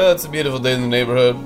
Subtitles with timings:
[0.00, 1.36] Well, it's a beautiful day in the neighborhood.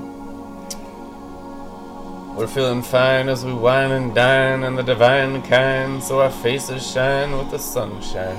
[2.37, 6.89] We're feeling fine as we wine and dine in the divine kind, so our faces
[6.89, 8.37] shine with the sunshine.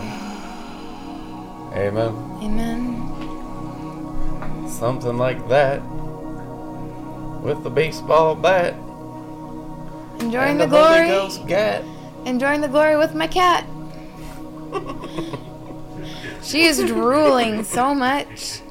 [1.73, 2.15] Amen.
[2.41, 3.09] Amen.
[4.69, 5.81] Something like that.
[7.43, 8.73] With the baseball bat
[10.21, 11.09] Enjoying the, the glory.
[12.25, 13.67] Enjoying the glory with my cat.
[16.41, 18.61] she is drooling so much.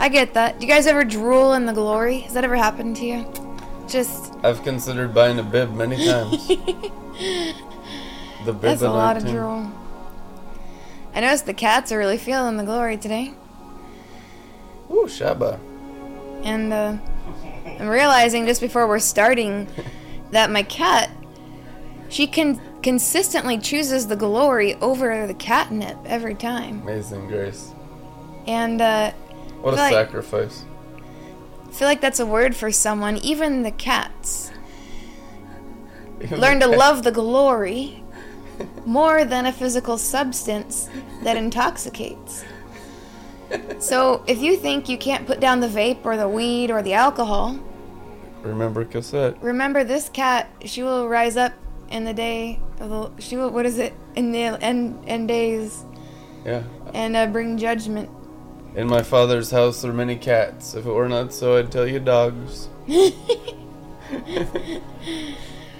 [0.00, 0.58] I get that.
[0.58, 2.20] Do you guys ever drool in the glory?
[2.20, 3.30] Has that ever happened to you?
[3.86, 6.48] Just I've considered buying a bib many times.
[6.48, 7.54] the
[8.46, 9.70] bib that's a lot of drool.
[11.14, 13.34] I noticed the cats are really feeling the glory today,
[14.90, 15.58] Ooh, Shabba.
[16.44, 16.96] and uh,
[17.78, 19.68] I'm realizing just before we're starting
[20.30, 21.10] that my cat,
[22.08, 27.72] she can consistently chooses the glory over the catnip every time, Amazing grace.
[28.46, 29.12] and uh,
[29.62, 29.92] What a Right.
[29.92, 30.64] sacrifice.
[31.68, 33.16] I feel like that's a word for someone.
[33.18, 34.50] Even the cats
[36.30, 38.02] learn to love the glory
[38.84, 40.88] more than a physical substance
[41.22, 42.44] that intoxicates.
[43.78, 46.92] So if you think you can't put down the vape or the weed or the
[46.94, 47.58] alcohol,
[48.42, 49.42] Remember cassette.
[49.42, 50.48] remember this cat.
[50.64, 51.52] She will rise up
[51.90, 53.10] in the day of the.
[53.22, 53.50] She will.
[53.50, 53.92] What is it?
[54.14, 55.84] In the end, end days
[56.44, 56.62] Yeah.
[56.94, 58.08] and uh, bring judgment.
[58.74, 60.74] In my father's house there are many cats.
[60.74, 62.68] If it were not so, I'd tell you dogs.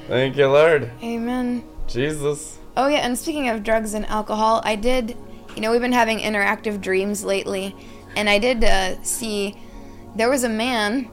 [0.09, 0.91] Thank you, Lord.
[1.03, 1.65] Amen.
[1.87, 2.59] Jesus.
[2.77, 5.17] Oh yeah, and speaking of drugs and alcohol, I did,
[5.55, 7.77] you know, we've been having interactive dreams lately,
[8.17, 9.57] and I did uh, see
[10.17, 11.11] there was a man,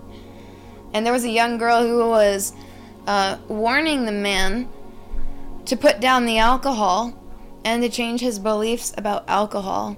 [0.94, 2.54] and there was a young girl who was
[3.06, 4.70] uh, warning the man
[5.66, 7.14] to put down the alcohol
[7.66, 9.98] and to change his beliefs about alcohol,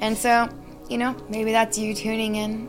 [0.00, 0.48] and so,
[0.92, 2.68] you know, maybe that's you tuning in.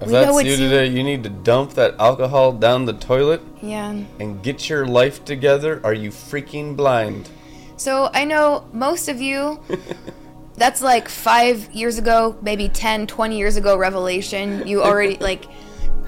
[0.00, 3.96] If We that's you today, you need to dump that alcohol down the toilet Yeah.
[4.20, 5.80] and get your life together.
[5.82, 7.30] Are you freaking blind?
[7.78, 9.60] So I know most of you,
[10.56, 14.66] that's like five years ago, maybe 10, 20 years ago revelation.
[14.66, 15.46] You already, like,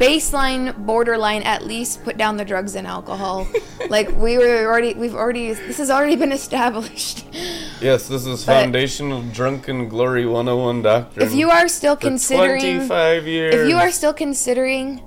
[0.00, 3.47] baseline, borderline, at least put down the drugs and alcohol.
[3.91, 7.26] like, we were already, we've already, this has already been established.
[7.81, 13.26] Yes, this is But- foundational drunken glory 101 doctor If you are still considering, 25
[13.26, 13.55] years.
[13.55, 15.02] if you are still considering,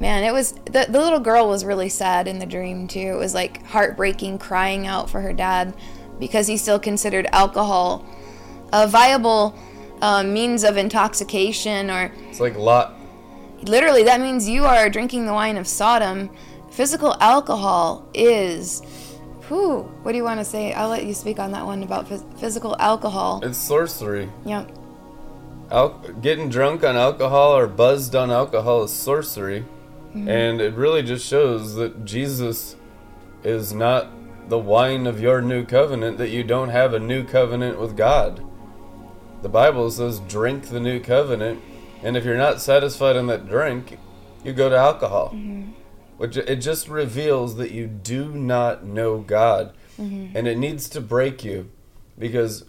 [0.00, 2.98] man, it was, the, the little girl was really sad in the dream, too.
[2.98, 5.74] It was like heartbreaking, crying out for her dad
[6.18, 8.04] because he still considered alcohol
[8.72, 9.56] a viable
[10.00, 12.96] uh, means of intoxication or It's like Lot.
[13.64, 16.30] Literally that means you are drinking the wine of sodom
[16.70, 18.80] physical alcohol is
[19.48, 22.08] whew, what do you want to say i'll let you speak on that one about
[22.08, 24.28] phys- physical alcohol It's sorcery.
[24.44, 24.70] yep
[25.70, 29.60] Al- getting drunk on alcohol or buzzed on alcohol is sorcery.
[30.10, 30.28] Mm-hmm.
[30.28, 32.76] And it really just shows that Jesus
[33.42, 34.08] is not
[34.50, 38.44] the wine of your new covenant, that you don't have a new covenant with God.
[39.40, 41.62] The Bible says, drink the new covenant.
[42.02, 43.98] And if you're not satisfied in that drink,
[44.44, 45.30] you go to alcohol.
[45.34, 45.70] Mm-hmm.
[46.16, 49.74] Which it just reveals that you do not know God.
[50.00, 50.36] Mm-hmm.
[50.36, 51.70] And it needs to break you
[52.18, 52.64] because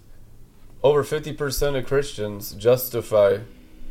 [0.82, 3.40] over 50% of Christians justify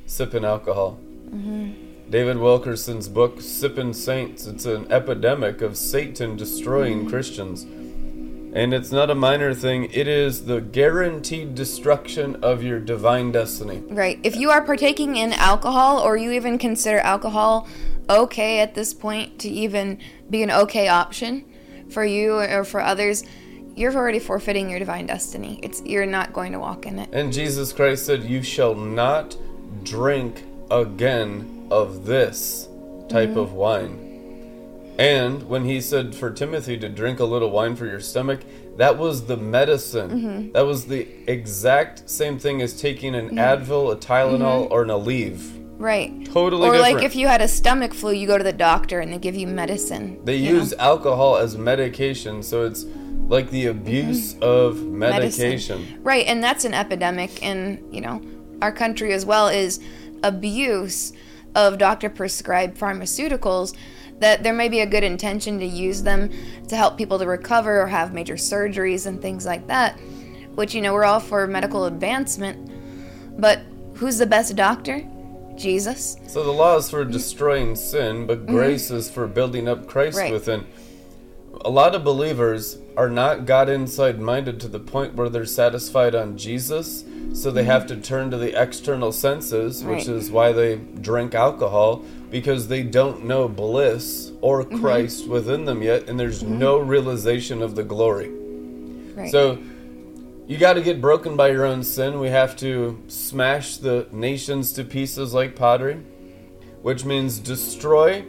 [0.06, 0.98] sipping alcohol.
[1.26, 2.10] Mm-hmm.
[2.10, 7.64] David Wilkerson's book, Sipping Saints, it's an epidemic of Satan destroying Christians.
[8.54, 13.82] And it's not a minor thing, it is the guaranteed destruction of your divine destiny.
[13.88, 17.66] right if you are partaking in alcohol or you even consider alcohol
[18.10, 21.44] okay at this point to even be an okay option
[21.90, 23.24] for you or for others
[23.74, 27.32] you're already forfeiting your divine destiny it's you're not going to walk in it And
[27.32, 29.36] Jesus Christ said, You shall not
[29.82, 32.68] drink again of this.
[33.08, 33.38] type mm-hmm.
[33.38, 34.11] of wine.
[34.98, 38.40] And when he said for Timothy to drink a little wine for your stomach,
[38.76, 40.10] that was the medicine.
[40.10, 40.52] Mm-hmm.
[40.52, 43.38] That was the exact same thing as taking Mm-hmm.
[43.38, 45.58] an Advil, a Tylenol, or an Aleve.
[45.78, 46.24] Right.
[46.26, 46.94] Totally or different.
[46.96, 49.34] like if you had a stomach flu, you go to the doctor and they give
[49.34, 50.20] you medicine.
[50.24, 50.58] They you know?
[50.60, 52.84] use alcohol as medication, so it's
[53.26, 54.98] like the abuse of Mm-hmm.
[54.98, 55.42] Medicine.
[55.42, 56.00] medication.
[56.02, 58.22] Right, and that's an epidemic in, you know,
[58.60, 59.80] our country as well is
[60.22, 61.12] abuse
[61.54, 63.74] of doctor prescribed pharmaceuticals
[64.20, 66.30] that there may be a good intention to use them
[66.68, 69.98] to help people to recover or have major surgeries and things like that,
[70.54, 72.70] which you know, we're all for medical advancement.
[73.40, 73.60] But
[73.94, 75.06] who's the best doctor?
[75.56, 76.16] Jesus.
[76.28, 80.24] So the law is for destroying sin, but grace is for building up Christ Mm-hmm.
[80.24, 80.32] Right.
[80.32, 80.66] within.
[81.64, 86.14] A lot of believers are not God inside minded to the point where they're satisfied
[86.14, 87.04] on Jesus,
[87.34, 90.18] so they have to turn to the external senses, which Mm-hmm.
[90.18, 94.80] Is why they drink alcohol, because they don't know bliss or Mm-hmm.
[94.80, 98.30] Christ within them yet, and there's no realization of the glory.
[99.14, 99.30] Right.
[99.30, 99.58] So
[100.48, 102.18] you got to get broken by your own sin.
[102.18, 106.02] We have to smash the nations to pieces like pottery,
[106.82, 108.24] which means destroy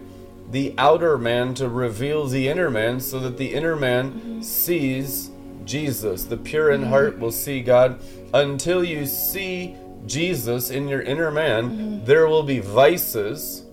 [0.54, 5.32] the outer man to reveal the inner man so that the inner man sees
[5.66, 6.26] Jesus.
[6.26, 7.22] The pure in heart mm-hmm.
[7.22, 8.00] will see God.
[8.36, 12.06] Until you see Jesus in your inner man, mm-hmm.
[12.06, 13.64] there will be vices.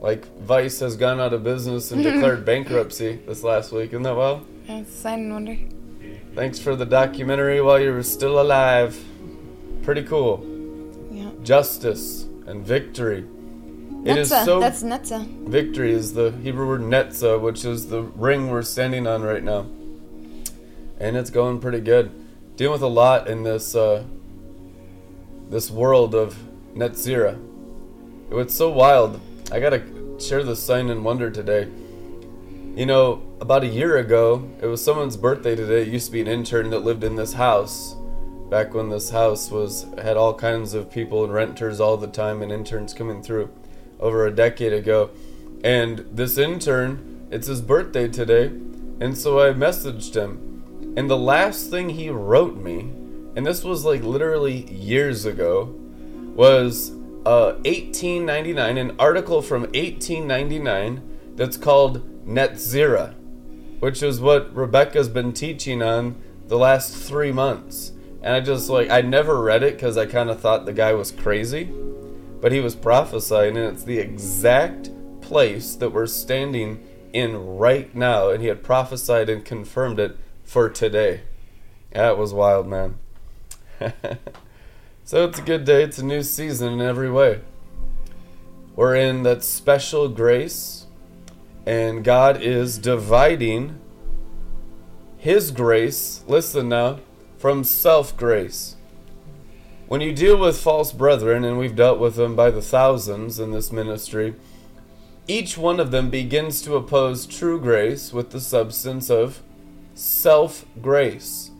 [0.00, 3.90] Like Vice has gone out of business and declared bankruptcy this last week.
[3.90, 4.46] Isn't that wild?
[4.68, 5.58] That's a sign and wonder.
[6.36, 8.96] Thanks for the documentary while you were still alive.
[9.82, 10.46] Pretty cool.
[11.10, 11.30] Yeah.
[11.42, 13.26] Justice and victory.
[14.04, 14.44] It is Netza.
[14.46, 15.26] so That's Netza.
[15.46, 19.66] victory is the Hebrew word netzah, which is the ring we're standing on right now.
[20.98, 22.10] And it's going pretty good.
[22.56, 24.04] Dealing with a lot in this uh,
[25.50, 26.38] this world of
[26.74, 27.38] Netzira.
[28.30, 29.20] It's so wild.
[29.52, 29.82] I gotta
[30.18, 31.68] share the sign and wonder today.
[32.74, 35.82] You know, about a year ago, it was someone's birthday today.
[35.82, 37.96] It used to be an intern that lived in this house.
[38.48, 42.40] Back when this house was had all kinds of people and renters all the time
[42.42, 43.50] and interns coming through
[44.00, 45.10] over a decade ago.
[45.62, 48.46] And this intern, it's his birthday today,
[49.00, 50.94] and so I messaged him.
[50.96, 52.92] And the last thing he wrote me,
[53.36, 55.74] and this was like literally years ago,
[56.34, 56.90] was
[57.26, 63.14] uh, 1899, an article from 1899 that's called Netzira,
[63.78, 66.16] which is what Rebecca's been teaching on
[66.48, 67.92] the last three months.
[68.22, 70.92] And I just like, I never read it because I kind of thought the guy
[70.92, 71.70] was crazy,
[72.40, 78.30] but he was prophesying, and it's the exact place that we're standing in right now.
[78.30, 81.22] And he had prophesied and confirmed it for today.
[81.92, 82.98] That was wild, man.
[85.04, 85.82] so it's a good day.
[85.82, 87.40] It's a new season in every way.
[88.76, 90.86] We're in that special grace,
[91.66, 93.78] and God is dividing
[95.18, 97.00] His grace, listen now,
[97.36, 98.76] from self grace.
[99.90, 103.50] When you deal with false brethren, and we've dealt with them by the thousands in
[103.50, 104.36] this ministry,
[105.26, 109.42] each one of them begins to oppose true grace with the substance of
[109.92, 111.50] self grace.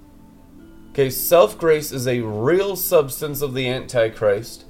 [0.91, 4.65] Okay, self grace is a real substance of the Antichrist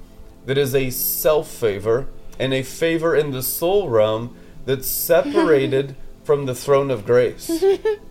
[0.46, 6.46] that is a self favor and a favor in the soul realm that's separated from
[6.46, 7.62] the throne of grace.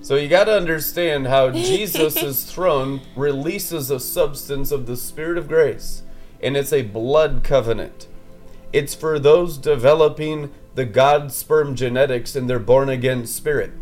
[0.00, 5.48] So you got to understand how Jesus' throne releases a substance of the Spirit of
[5.48, 6.02] grace,
[6.42, 8.06] and it's a blood covenant.
[8.72, 13.72] It's for those developing the God sperm genetics in their born again spirit.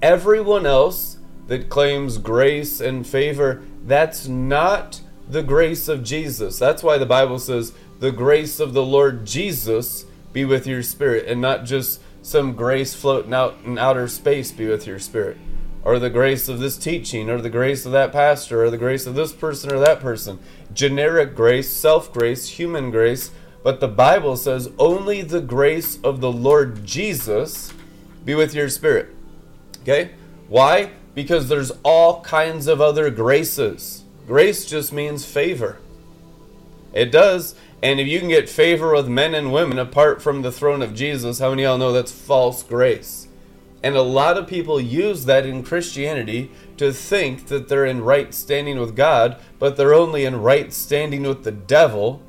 [0.00, 1.18] Everyone else
[1.48, 6.58] that claims grace and favor, that's not the grace of Jesus.
[6.58, 11.26] That's why the Bible says, the grace of the Lord Jesus be with your spirit,
[11.26, 15.38] and not just some grace floating out in outer space be with your spirit.
[15.82, 19.06] Or the grace of this teaching, or the grace of that pastor, or the grace
[19.06, 20.38] of this person or that person.
[20.74, 23.30] Generic grace, self grace, human grace,
[23.62, 27.72] but the Bible says only the grace of the Lord Jesus
[28.26, 29.08] be with your spirit.
[29.80, 30.10] Okay?
[30.48, 30.90] Why?
[31.14, 34.04] Because there's all kinds of other graces.
[34.26, 35.78] Grace just means favor.
[36.92, 37.54] It does.
[37.82, 40.94] And if you can get favor with men and women apart from the throne of
[40.94, 43.28] Jesus, how many y'all know that's false grace?
[43.82, 48.34] And a lot of people use that in Christianity to think that they're in right
[48.34, 52.20] standing with God, but they're only in right standing with the devil.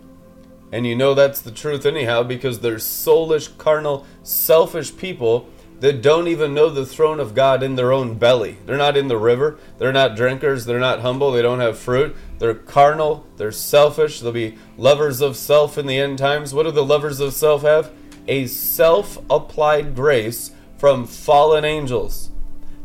[0.72, 6.28] And you know that's the truth anyhow because they're soulish, carnal, selfish people that don't
[6.28, 8.58] even know the throne of God in their own belly.
[8.66, 9.58] They're not in the river.
[9.78, 10.66] They're not drinkers.
[10.66, 11.32] They're not humble.
[11.32, 12.16] They don't have fruit.
[12.38, 13.26] They're carnal.
[13.38, 14.20] They're selfish.
[14.20, 16.54] They'll be lovers of self in the end times.
[16.54, 17.92] What do the lovers of self have?
[18.30, 22.30] a self applied grace from fallen angels.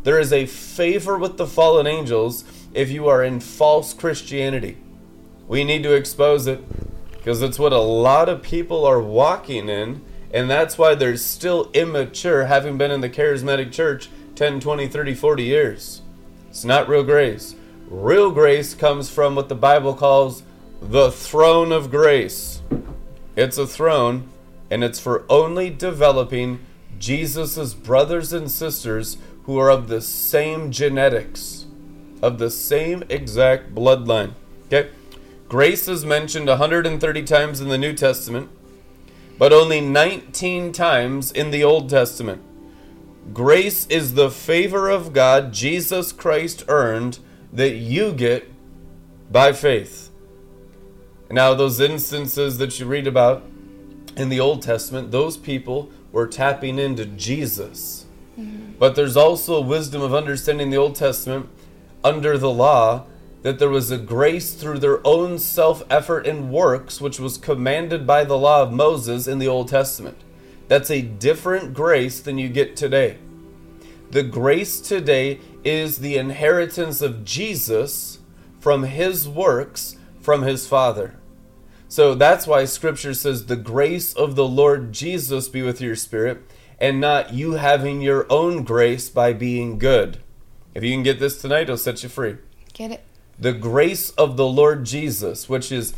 [0.02, 4.78] There is a favor with the fallen angels if you are in false Christianity.
[5.46, 6.64] We need to expose it
[7.12, 10.02] because it's what a lot of people are walking in,
[10.34, 15.14] and that's why they're still immature, having been in the charismatic church 10, 20, 30,
[15.14, 16.02] 40 years.
[16.50, 17.54] It's not real grace.
[17.88, 20.42] Real grace comes from what the Bible calls
[20.82, 22.60] the throne of grace.
[23.36, 24.28] It's a throne,
[24.72, 26.58] and it's for only developing
[26.98, 31.66] Jesus' brothers and sisters who are of the same genetics,
[32.20, 34.32] of the same exact bloodline.
[34.66, 34.90] Okay?
[35.48, 38.50] Grace is mentioned 130 times in the New Testament,
[39.38, 42.42] but only 19 times in the Old Testament.
[43.32, 47.18] Grace is the favor of God Jesus Christ earned
[47.52, 48.50] that you get
[49.30, 50.10] by faith.
[51.30, 53.42] Now, those instances that you read about
[54.16, 58.06] in the Old Testament, those people were tapping into Jesus.
[58.38, 58.74] Mm-hmm.
[58.78, 61.48] But there's also wisdom of understanding the Old Testament
[62.04, 63.06] under the law
[63.44, 68.06] that there was a grace through their own self effort and works, which was commanded
[68.06, 70.16] by the law of Moses in the Old Testament.
[70.66, 73.18] That's a different grace than you get today.
[74.10, 78.18] The grace today is the inheritance of Jesus
[78.60, 81.16] from his works from his Father.
[81.86, 86.40] So that's why Scripture says, The grace of the Lord Jesus be with your spirit,
[86.78, 90.20] and not you having your own grace by being good.
[90.74, 92.38] If you can get this tonight, it'll set you free.
[92.72, 93.04] Get it?
[93.38, 95.94] The grace of the Lord Jesus, which is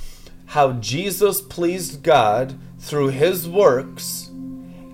[0.46, 4.30] how Jesus pleased God through his works,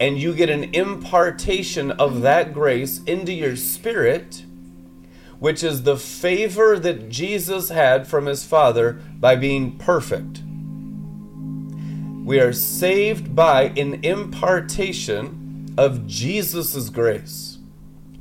[0.00, 4.44] and you get an impartation of that grace into your spirit,
[5.38, 10.42] which is the favor that Jesus had from his Father by being perfect.
[12.25, 17.58] We are saved by an impartation of Jesus' grace.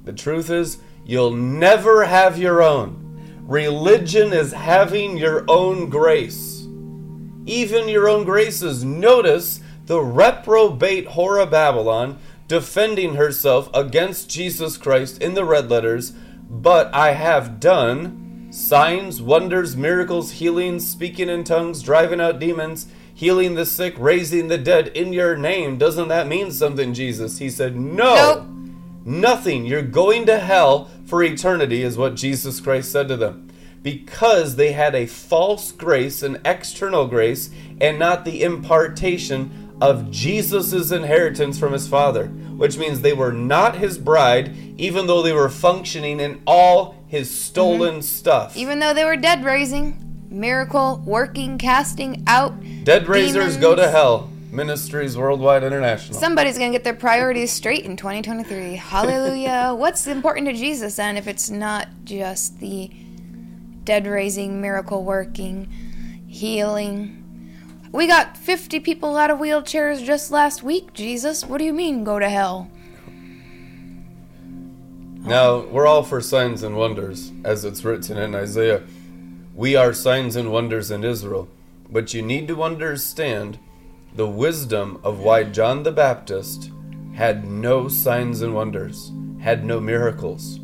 [0.04, 3.01] The truth is, you'll never have your own.
[3.52, 6.66] Religion is having your own grace.
[7.46, 8.86] Even your own graces.
[8.86, 12.18] Notice the reprobate Hora Babylon
[12.48, 16.12] defending herself against Jesus Christ in the red letters,
[16.50, 23.56] but I have done signs, wonders, miracles, healings, speaking in tongues, driving out demons, healing
[23.56, 25.78] the sick, raising the dead in your name.
[25.78, 27.40] Doesn't that mean something, Jesus?
[27.40, 28.16] He said, No.
[28.16, 28.61] Nope.
[29.04, 29.66] Nothing.
[29.66, 33.48] You're going to hell for eternity, is what Jesus Christ said to them.
[33.82, 40.92] Because they had a false grace, an external grace, and not the impartation of Jesus'
[40.92, 45.50] inheritance from his Father, which means they were not his bride, even though they were
[45.50, 48.02] functioning in all his stolen mm-hmm.
[48.02, 48.56] stuff.
[48.56, 49.98] Even though they were dead raising,
[50.30, 52.54] miracle, working, casting out.
[52.84, 54.30] Dead raisers go to hell.
[54.52, 56.20] Ministries Worldwide International.
[56.20, 58.76] Somebody's gonna get their priorities straight in 2023.
[58.76, 59.74] Hallelujah.
[59.78, 62.92] What's important to Jesus then if it's not just the
[63.86, 65.70] dead raising, miracle working,
[66.28, 67.18] healing?
[67.94, 71.46] We got 50 people out of wheelchairs just last week, Jesus.
[71.46, 72.70] What do you mean go to hell?
[75.24, 78.84] Now, we're all for signs and wonders, as it's written in Isaiah.
[79.56, 81.48] We are signs and wonders in Israel.
[81.90, 83.60] But you need to understand
[84.14, 86.72] the wisdom of why John the Baptist
[87.14, 90.60] had no signs and wonders, had no miracles,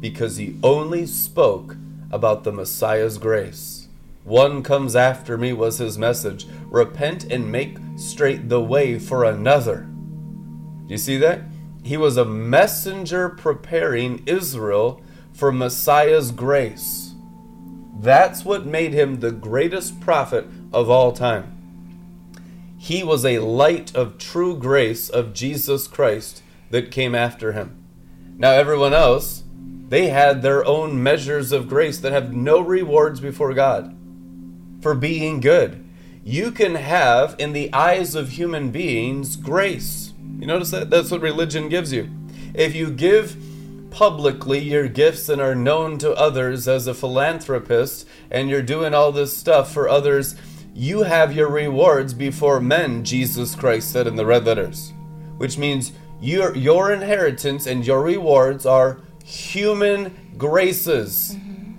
[0.00, 1.76] because he only spoke
[2.10, 3.88] about the Messiah's grace.
[4.24, 9.88] One comes after me was his message repent and make straight the way for another.
[10.86, 11.42] Do you see that?
[11.82, 15.02] He was a messenger preparing Israel
[15.32, 17.14] for Messiah's grace.
[17.98, 21.61] That's what made him the greatest prophet of all time.
[22.82, 27.80] He was a light of true grace of Jesus Christ that came after him.
[28.36, 29.44] Now, everyone else,
[29.88, 33.96] they had their own measures of grace that have no rewards before God
[34.80, 35.88] for being good.
[36.24, 40.12] You can have, in the eyes of human beings, grace.
[40.40, 40.90] You notice that?
[40.90, 42.10] That's what religion gives you.
[42.52, 43.36] If you give
[43.90, 49.12] publicly your gifts and are known to others as a philanthropist and you're doing all
[49.12, 50.34] this stuff for others,
[50.74, 54.92] you have your rewards before men, Jesus Christ said in the red letters.
[55.36, 61.36] Which means your, your inheritance and your rewards are human graces.
[61.36, 61.72] Mm-hmm.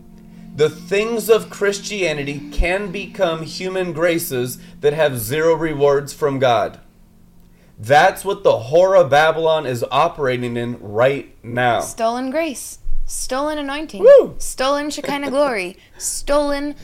[0.56, 6.80] The things of Christianity can become human graces that have zero rewards from God.
[7.80, 11.80] That's what the Hora Babylon is operating in right now.
[11.80, 14.36] Stolen grace, stolen anointing, Woo!
[14.38, 16.76] stolen Shekinah glory, stolen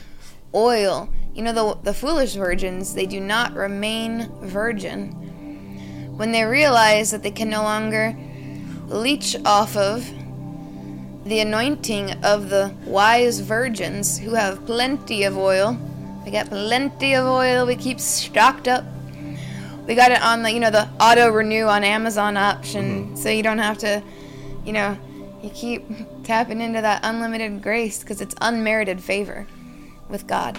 [0.54, 1.08] oil.
[1.34, 5.12] You know, the, the foolish virgins, they do not remain virgin.
[6.16, 8.16] when they realize that they can no longer
[8.88, 10.04] leech off of
[11.24, 15.78] the anointing of the wise virgins who have plenty of oil.
[16.24, 17.66] We got plenty of oil.
[17.66, 18.84] We keep stocked up.
[19.86, 23.16] We got it on the, you know, the auto renew on Amazon option, mm-hmm.
[23.16, 24.02] so you don't have to,
[24.64, 24.96] you know,
[25.42, 25.84] you keep
[26.24, 29.46] tapping into that unlimited grace because it's unmerited favor
[30.10, 30.58] with God.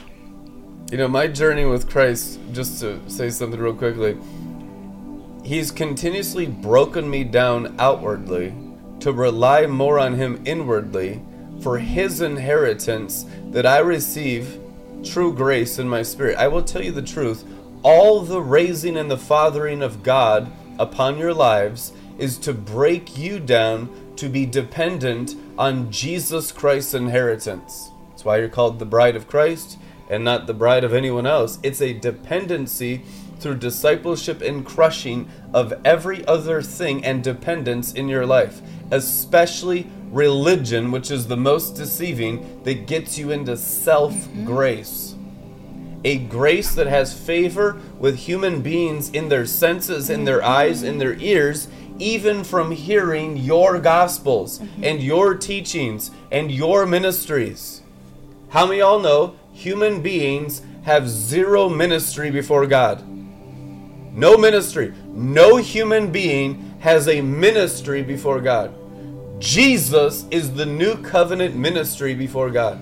[0.92, 4.18] You know, my journey with Christ, just to say something real quickly,
[5.44, 8.54] He's continuously broken me down outwardly
[9.00, 11.22] to rely more on Him inwardly
[11.62, 14.60] for His inheritance that I receive
[15.04, 16.38] true grace in my spirit.
[16.38, 17.44] I will tell you the truth
[17.84, 23.40] all the raising and the fathering of God upon your lives is to break you
[23.40, 27.91] down to be dependent on Jesus Christ's inheritance.
[28.22, 31.58] That's why you're called the bride of Christ and not the bride of anyone else.
[31.64, 33.02] It's a dependency
[33.40, 40.92] through discipleship and crushing of every other thing and dependence in your life, especially religion,
[40.92, 44.14] which is the most deceiving, that gets you into self
[44.46, 45.16] grace.
[46.04, 51.00] A grace that has favor with human beings in their senses, in their eyes, in
[51.00, 57.81] their ears, even from hearing your gospels and your teachings and your ministries.
[58.52, 63.02] How many of y'all know human beings have zero ministry before God?
[64.14, 64.94] No ministry.
[65.08, 68.74] No human being has a ministry before God.
[69.40, 72.76] Jesus is the new covenant ministry before God.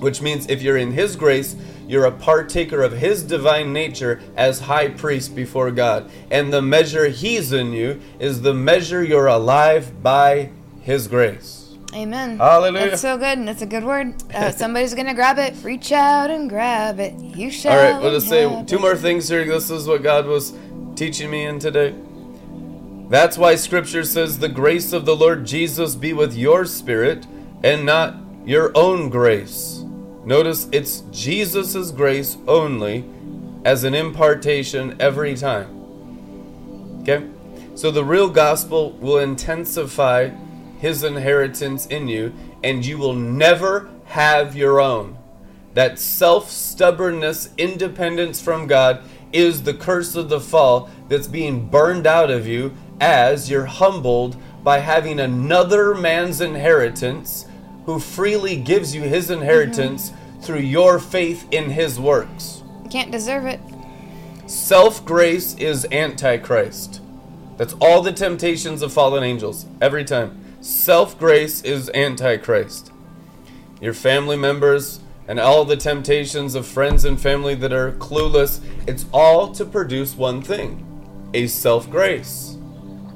[0.00, 1.54] Which means if you're in His grace,
[1.86, 6.10] you're a partaker of His divine nature as high priest before God.
[6.30, 10.48] And the measure He's in you is the measure you're alive by
[10.80, 11.57] His grace.
[11.94, 12.38] Amen.
[12.38, 12.90] Hallelujah.
[12.90, 14.14] That's so good, and that's a good word.
[14.32, 15.54] Uh, somebody's gonna grab it.
[15.62, 17.14] Reach out and grab it.
[17.14, 17.72] You shall.
[17.72, 19.44] All right, we'll just say two more things here.
[19.44, 20.52] This is what God was
[20.96, 21.94] teaching me in today.
[23.08, 27.26] That's why Scripture says, The grace of the Lord Jesus be with your spirit
[27.64, 29.82] and not your own grace.
[30.26, 33.06] Notice it's Jesus' grace only
[33.64, 37.00] as an impartation every time.
[37.00, 37.26] Okay?
[37.74, 40.30] So the real gospel will intensify
[40.78, 45.18] his inheritance in you, and you will never have your own.
[45.74, 52.06] That self stubbornness, independence from God, is the curse of the fall that's being burned
[52.06, 57.46] out of you as you're humbled by having another man's inheritance
[57.84, 60.40] who freely gives you his inheritance mm-hmm.
[60.40, 62.62] through your faith in his works.
[62.84, 63.60] You can't deserve it.
[64.46, 67.00] Self grace is antichrist.
[67.56, 70.44] That's all the temptations of fallen angels, every time.
[70.68, 72.92] Self grace is antichrist.
[73.80, 79.06] Your family members and all the temptations of friends and family that are clueless, it's
[79.10, 80.84] all to produce one thing
[81.32, 82.58] a self grace.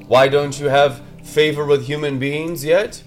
[0.07, 3.03] Why don't you have favor with human beings yet?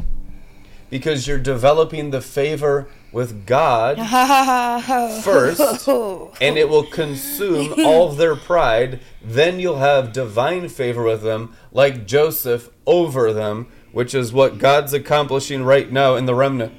[0.91, 3.97] Because you're developing the favor with God
[5.25, 9.01] first, and it will consume all their pride.
[9.21, 14.93] Then you'll have divine favor with them, like Joseph over them, which is what God's
[14.93, 16.75] accomplishing right now in the remnant.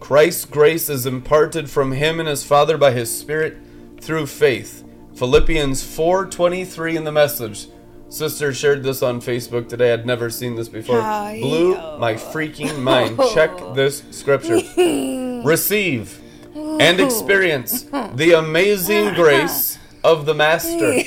[0.00, 3.58] Christ's grace is imparted from him and his Father by his Spirit
[4.00, 4.82] through faith.
[5.14, 7.66] Philippians 4:23 in the message.
[8.08, 9.92] Sister shared this on Facebook today.
[9.92, 11.02] I'd never seen this before.
[11.02, 11.38] Hi.
[11.38, 13.20] Blew my freaking mind.
[13.34, 14.62] Check this scripture.
[15.44, 16.18] Receive
[16.54, 17.82] and experience
[18.14, 21.02] the amazing grace of the Master.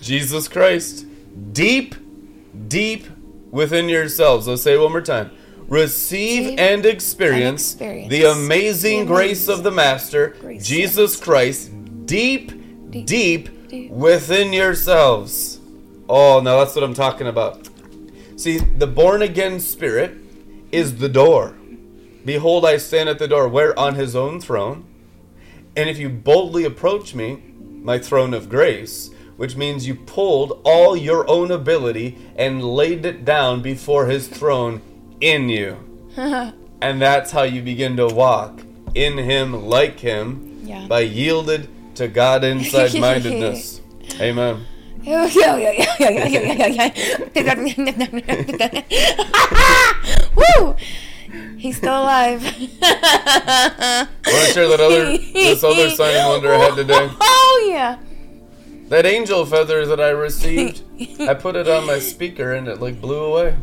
[0.00, 1.04] Jesus Christ.
[1.52, 1.96] Deep,
[2.68, 3.06] deep
[3.50, 4.46] within yourselves.
[4.46, 5.30] Let's say it one more time.
[5.68, 11.70] Receive and experience, experience the amazing the grace of the Master, grace Jesus Christ,
[12.06, 12.50] deep,
[12.90, 13.90] Deep, deep, deep.
[13.92, 15.60] within yourselves.
[16.08, 17.68] Oh, now that's what I'm talking about.
[18.34, 20.16] See, the born again spirit
[20.72, 21.54] is the door.
[22.24, 24.84] Behold, I stand at the door, where on his own throne.
[25.76, 29.10] And if you boldly approach me, my throne of grace,
[29.40, 34.82] which means you pulled all your own ability and laid it down before his throne
[35.18, 35.78] in you.
[36.82, 38.60] and that's how you begin to walk
[38.94, 40.86] in him, like him, yeah.
[40.86, 43.80] by yielded to God inside mindedness.
[44.20, 44.66] Amen.
[50.36, 50.76] Woo!
[51.56, 52.42] He's still alive.
[52.42, 52.68] Want to
[54.52, 57.08] share that other this other sign wonder I had today?
[57.18, 57.96] Oh yeah.
[58.90, 60.82] That angel feather that I received,
[61.20, 63.56] I put it on my speaker and it like blew away.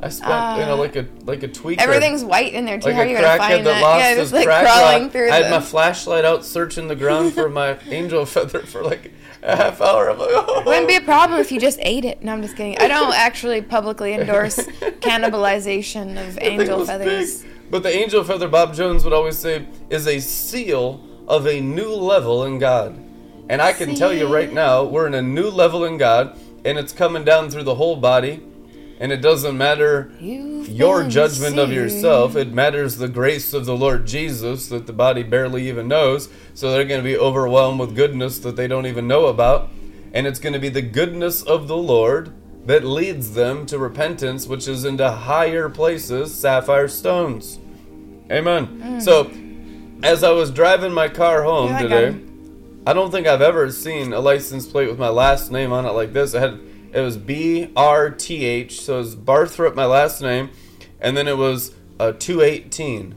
[0.00, 1.78] I spent you know uh, like a like a tweaker.
[1.78, 2.88] Everything's white in there too.
[2.88, 3.82] like How a are you gonna find that that?
[3.82, 5.12] lost Yeah, his just like crawling rock.
[5.12, 9.12] through I had my flashlight out searching the ground for my angel feather for like
[9.42, 10.08] a half hour.
[10.08, 10.62] I'm like, oh.
[10.64, 11.04] Wouldn't be a oh.
[11.04, 12.22] problem if you just ate it.
[12.24, 12.78] No, I'm just kidding.
[12.78, 17.42] I don't actually publicly endorse cannibalization of angel feathers.
[17.42, 17.50] big.
[17.70, 21.90] But the angel feather, Bob Jones would always say, is a seal of a new
[21.90, 22.98] level in God.
[23.48, 26.78] And I can tell you right now, we're in a new level in God, and
[26.78, 28.42] it's coming down through the whole body.
[29.00, 32.36] And it doesn't matter You've your judgment of yourself.
[32.36, 36.28] It matters the grace of the Lord Jesus that the body barely even knows.
[36.54, 39.68] So they're going to be overwhelmed with goodness that they don't even know about.
[40.12, 42.32] And it's going to be the goodness of the Lord
[42.66, 47.58] that leads them to repentance, which is into higher places, sapphire stones.
[48.30, 49.00] Amen.
[49.02, 49.30] So,
[50.02, 52.12] as I was driving my car home today.
[52.86, 55.92] I don't think I've ever seen a license plate with my last name on it
[55.92, 56.34] like this.
[56.34, 56.60] It had
[56.92, 60.50] it was B R T H, so it was Barthrop, my last name,
[61.00, 63.12] and then it was uh, 218,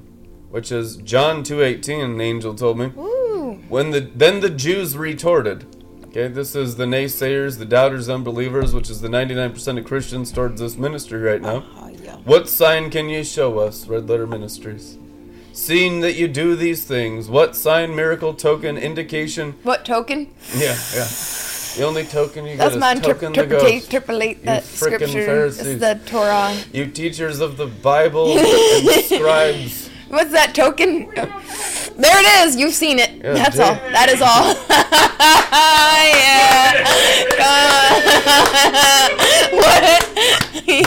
[0.50, 2.00] which is John 218.
[2.00, 2.86] An angel told me.
[2.98, 3.62] Ooh.
[3.68, 5.66] When the then the Jews retorted.
[6.06, 10.62] Okay, this is the naysayers, the doubters, unbelievers, which is the 99% of Christians towards
[10.62, 11.66] this ministry right now.
[11.76, 12.16] Oh, yeah.
[12.24, 14.98] What sign can you show us, Red Letter Ministries?
[15.62, 19.54] Seeing that you do these things, what sign, miracle, token, indication?
[19.64, 20.32] What token?
[20.56, 21.08] Yeah, yeah.
[21.76, 23.90] The only token you That's get my is interp- token the interpreta- ghost.
[23.92, 25.26] interpolate that frickin' scripture.
[25.26, 25.66] Pharisees.
[25.68, 26.56] It's the Torah.
[26.72, 29.90] You teachers of the Bible and scribes.
[30.10, 31.12] What's that token?
[31.98, 32.56] There it is.
[32.56, 33.12] You've seen it.
[33.24, 33.74] Yeah, That's all.
[33.74, 34.54] That is all.
[36.14, 36.84] yeah.
[39.52, 40.04] what?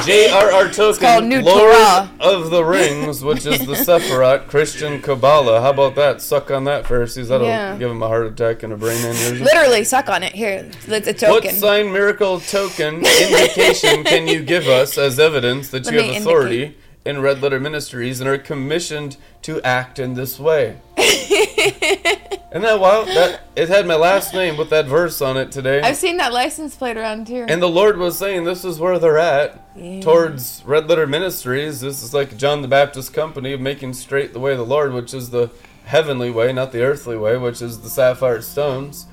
[0.07, 0.65] J.R.R.
[0.67, 2.11] Tolkien, Lord Torah.
[2.21, 5.61] of the Rings, which is the Sephiroth, Christian Kabbalah.
[5.61, 6.21] How about that?
[6.23, 7.29] Suck on that, Pharisees.
[7.29, 7.77] That'll Yeah.
[7.77, 9.45] give him a heart attack and a brain aneurysm.
[9.45, 10.33] Literally, suck on it.
[10.35, 15.87] Here, it's a What sign, miracle, token, indication can you give us as evidence that
[15.91, 20.39] Let you have authority in Red Letter Ministries and are commissioned to act in this
[20.39, 20.79] way?
[20.99, 23.07] Isn't that wild?
[23.09, 25.81] That it had my last name with that verse on it today.
[25.83, 27.47] I've seen that license plate around here.
[27.49, 30.01] And the Lord was saying this is where they're at Yeah.
[30.01, 31.81] towards Red Letter Ministries.
[31.81, 34.93] This is like John the Baptist Company of making straight the way of the Lord,
[34.93, 35.51] which is the
[35.85, 39.07] heavenly way, not the earthly way, which is the sapphire stones,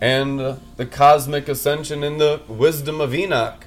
[0.00, 0.38] and
[0.76, 3.66] the cosmic ascension in the wisdom of Enoch.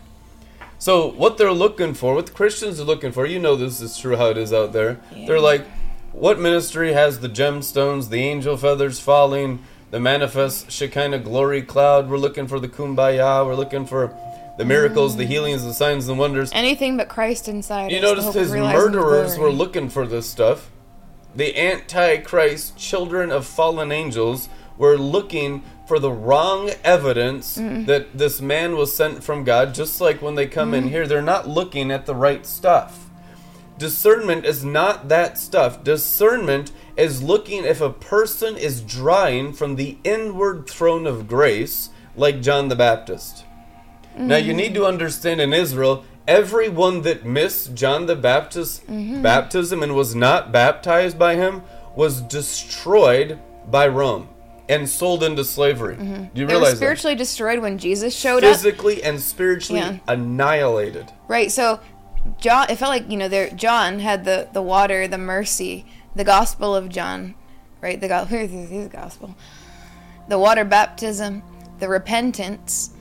[0.81, 3.95] So, what they're looking for, what the Christians are looking for, you know this is
[3.99, 4.99] true how it is out there.
[5.11, 5.63] They're like,
[6.11, 12.09] what ministry has the gemstones, the angel feathers falling, the manifest Shekinah glory cloud?
[12.09, 14.17] We're looking for the kumbaya, we're looking for
[14.57, 15.27] the miracles, the mm.
[15.27, 16.49] healings, the signs and wonders.
[16.51, 17.91] Anything but Christ inside.
[17.91, 20.71] You us, the notice his murderers were looking for this stuff.
[21.35, 25.61] The Antichrist, children of fallen angels, were looking
[25.91, 27.83] for the wrong evidence Mm-hmm.
[27.83, 30.85] that this man was sent from God, just like when they come Mm-hmm.
[30.85, 33.09] in here, they're not looking at the right stuff.
[33.77, 35.83] Discernment is not that stuff.
[35.83, 42.41] Discernment is looking if a person is drawing from the inward throne of grace, like
[42.41, 43.43] John the Baptist.
[44.17, 49.93] Now you need to understand in Israel, everyone that missed John the Baptist's baptism and
[49.93, 51.63] was not baptized by him
[51.97, 54.29] was destroyed by Rome
[54.71, 55.95] and sold into slavery.
[55.97, 56.05] Mm-hmm.
[56.05, 56.77] Do you They were realize that?
[56.77, 58.55] spiritually destroyed when Jesus showed up.
[58.55, 59.97] Physically and spiritually Yeah.
[60.07, 61.11] annihilated.
[61.27, 61.51] Right.
[61.51, 61.79] So
[62.39, 66.23] John it felt like, you know, there John had the the water, the mercy, the
[66.23, 67.35] gospel of John,
[67.81, 67.99] right?
[67.99, 69.35] The gospel, his gospel.
[70.29, 71.43] The water baptism,
[71.79, 72.91] the repentance.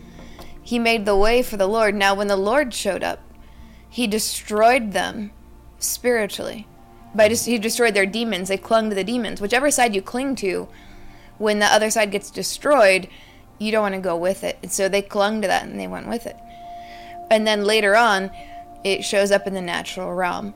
[0.63, 1.95] He made the way for the Lord.
[1.95, 3.21] Now when the Lord showed up,
[3.89, 5.31] he destroyed them
[5.79, 6.67] spiritually.
[7.15, 8.49] By just he destroyed their demons.
[8.49, 9.41] They clung to the demons.
[9.41, 10.69] Whichever side you cling to,
[11.41, 13.09] when the other side gets destroyed,
[13.59, 14.59] you don't want to go with it.
[14.63, 16.37] And so they clung to that and they went with it.
[17.31, 18.31] And then later on,
[18.85, 20.55] it shows up in the natural realm.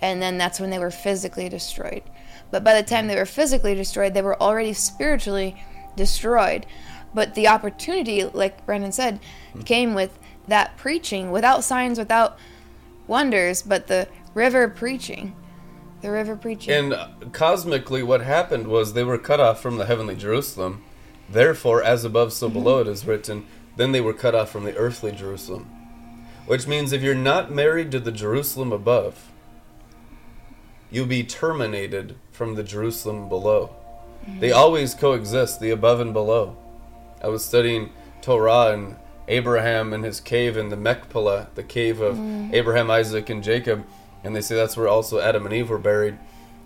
[0.00, 2.02] And then that's when they were physically destroyed.
[2.50, 5.62] But by the time they were physically destroyed, they were already spiritually
[5.94, 6.64] destroyed.
[7.12, 9.20] But the opportunity, like Brendan said,
[9.52, 9.60] hmm.
[9.60, 12.38] came with that preaching, without signs, without
[13.06, 15.36] wonders, but the river preaching.
[16.00, 16.72] The river preaching.
[16.72, 20.84] And cosmically, what happened was they were cut off from the heavenly Jerusalem.
[21.28, 22.58] Therefore, as above, so mm-hmm.
[22.58, 23.46] below, it is written.
[23.76, 25.64] Then they were cut off from the earthly Jerusalem.
[26.46, 29.30] Which means if you're not married to the Jerusalem above,
[30.90, 33.74] you'll be terminated from the Jerusalem below.
[34.24, 34.40] Mm-hmm.
[34.40, 36.56] They always coexist, the above and below.
[37.22, 37.90] I was studying
[38.22, 42.54] Torah and Abraham and his cave in the Machpelah, the cave of mm-hmm.
[42.54, 43.84] Abraham, Isaac, and Jacob,
[44.24, 46.18] and they say that's where also Adam and Eve were buried.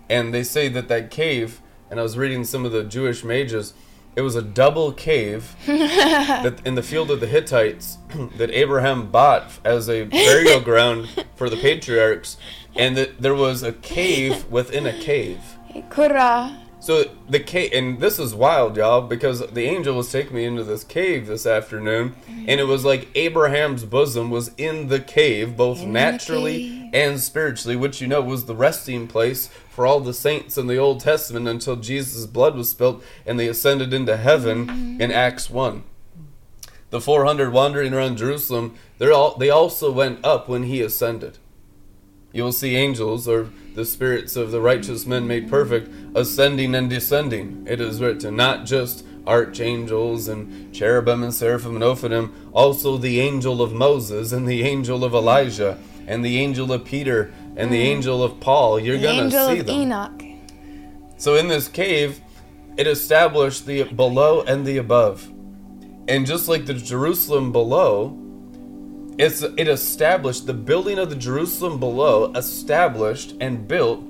[0.09, 3.73] And they say that that cave, and I was reading some of the Jewish mages,
[4.15, 7.97] it was a double cave that in the field of the Hittites
[8.37, 12.37] that Abraham bought as a burial ground for the patriarchs,
[12.75, 15.39] and that there was a cave within a cave.
[15.89, 16.62] Kura.
[16.83, 20.65] So the cave, and this is wild, y'all, because the angel was taking me into
[20.65, 22.45] this cave this afternoon, mm-hmm.
[22.49, 26.89] and it was like Abraham's bosom was in the cave, both In naturally cave.
[26.93, 30.75] and spiritually, which you know was the resting place for all the saints in the
[30.75, 35.01] Old Testament until Jesus' blood was spilt and they ascended into heaven mm-hmm.
[35.01, 35.83] in Acts 1.
[36.89, 41.37] The 400 wandering around Jerusalem, they're all, they also went up when he ascended.
[42.33, 46.89] You will see angels, or the spirits of the righteous men made perfect, ascending and
[46.89, 47.63] descending.
[47.69, 53.61] It is written, not just archangels and cherubim and seraphim and ophanim, also the angel
[53.61, 57.91] of Moses and the angel of Elijah and the angel of Peter and the mm.
[57.91, 58.79] angel of Paul.
[58.79, 59.75] You're The to angel see of them.
[59.81, 60.23] Enoch.
[61.17, 62.19] So in this cave,
[62.77, 65.31] it established the below and the above.
[66.07, 68.19] And just like the Jerusalem below,
[69.17, 74.03] it's it established the building of the Jerusalem below established and built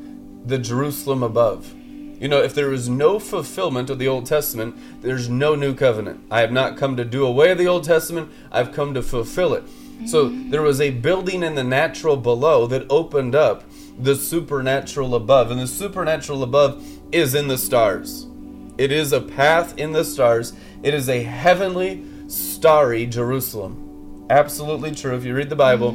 [0.47, 1.73] the Jerusalem above.
[2.19, 6.23] You know, if there is no fulfillment of the Old Testament, there's no new covenant.
[6.31, 9.63] I have not come to do away the Old Testament, I've come to fulfill it.
[10.05, 13.63] So there was a building in the natural below that opened up
[13.99, 15.51] the supernatural above.
[15.51, 18.27] And the supernatural above is in the stars.
[18.77, 20.53] It is a path in the stars.
[20.81, 23.82] It is a heavenly, starry Jerusalem.
[24.29, 25.15] Absolutely true.
[25.15, 25.91] If you read the Bible,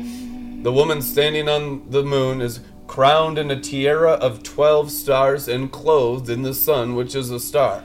[0.62, 5.72] the woman standing on the moon is crowned in a tiara of 12 stars and
[5.72, 7.82] clothed in the sun, which is a star.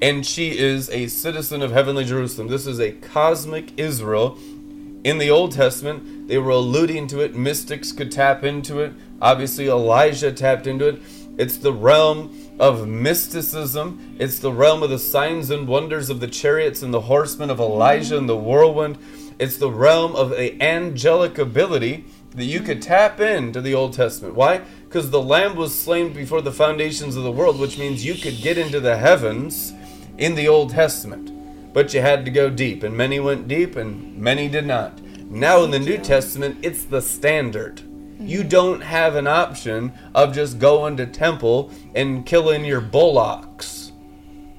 [0.00, 2.48] And she is a citizen of heavenly Jerusalem.
[2.48, 4.38] This is a cosmic Israel.
[5.04, 7.34] In the Old Testament, they were alluding to it.
[7.34, 8.92] Mystics could tap into it.
[9.20, 11.02] Obviously, Elijah tapped into it.
[11.36, 14.16] It's the realm of mysticism.
[14.18, 17.60] It's the realm of the signs and wonders of the chariots and the horsemen of
[17.60, 18.98] Elijah and the whirlwind.
[19.38, 24.34] It's the realm of the angelic ability that you could tap into the Old Testament.
[24.34, 24.62] Why?
[24.84, 28.42] Because the Lamb was slain before the foundations of the world, which means you could
[28.42, 29.72] get into the heavens
[30.18, 31.32] in the Old Testament.
[31.72, 35.00] But you had to go deep, and many went deep, and many did not.
[35.30, 37.82] Now in the New Testament, it's the standard.
[38.18, 43.77] You don't have an option of just going to temple and killing your bullocks.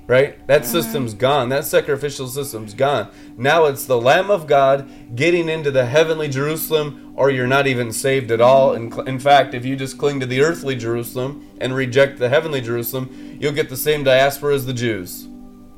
[0.09, 0.47] Right?
[0.47, 0.71] That mm-hmm.
[0.71, 1.49] system's gone.
[1.49, 3.11] That sacrificial system's gone.
[3.37, 7.93] Now it's the Lamb of God getting into the heavenly Jerusalem, or you're not even
[7.93, 8.71] saved at all.
[8.75, 9.01] Mm-hmm.
[9.01, 12.59] In, in fact, if you just cling to the earthly Jerusalem and reject the heavenly
[12.59, 15.27] Jerusalem, you'll get the same diaspora as the Jews.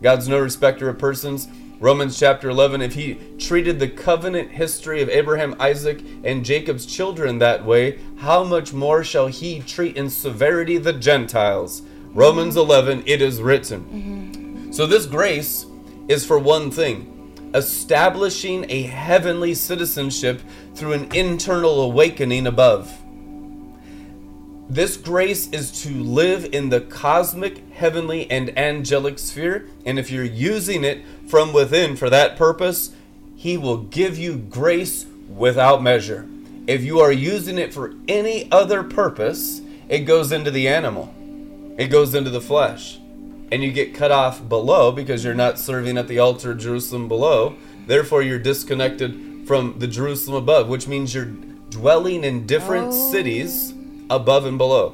[0.02, 1.50] God's no respecter of persons.
[1.82, 7.40] Romans chapter 11, if he treated the covenant history of Abraham, Isaac, and Jacob's children
[7.40, 11.82] that way, how much more shall he treat in severity the Gentiles?
[12.14, 13.84] Romans 11, it is written.
[13.84, 14.72] Mm-hmm.
[14.72, 15.66] So this grace
[16.08, 17.08] is for one thing
[17.54, 20.42] establishing a heavenly citizenship
[20.74, 22.98] through an internal awakening above.
[24.70, 29.68] This grace is to live in the cosmic, heavenly, and angelic sphere.
[29.86, 32.92] And if you're using it from within for that purpose,
[33.36, 36.26] He will give you grace without measure.
[36.68, 41.14] If you are using it for any other purpose, it goes into the animal,
[41.82, 43.00] it goes into the flesh.
[43.52, 47.08] And you get cut off below because you're not serving at the altar of Jerusalem
[47.08, 47.56] below.
[47.88, 53.12] Therefore, you're disconnected from the Jerusalem above, which means you're dwelling in different Oh.
[53.12, 53.74] cities
[54.12, 54.94] above and below.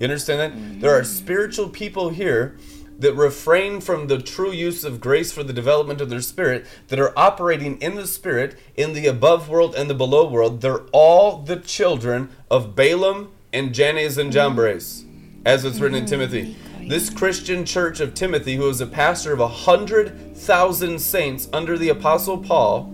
[0.00, 0.52] You understand that?
[0.52, 0.80] Mm-hmm.
[0.80, 2.56] There are spiritual people here
[2.98, 6.98] that refrain from the true use of grace for the development of their spirit, that
[6.98, 10.62] are operating in the spirit, in the above world and the below world.
[10.62, 14.58] They're all the children of Balaam and Jannes and mm-hmm.
[14.58, 15.04] Jambres,
[15.44, 16.56] as it's written in Timothy.
[16.88, 21.76] This Christian church of Timothy, who was a pastor of a hundred thousand saints under
[21.76, 22.84] the Apostle Paul,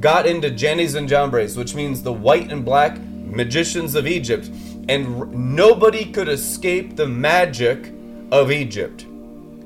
[0.00, 4.50] got into Jannes and Jambres, which means the white and black magicians of Egypt,
[4.88, 7.92] and nobody could escape the magic
[8.30, 9.06] of Egypt.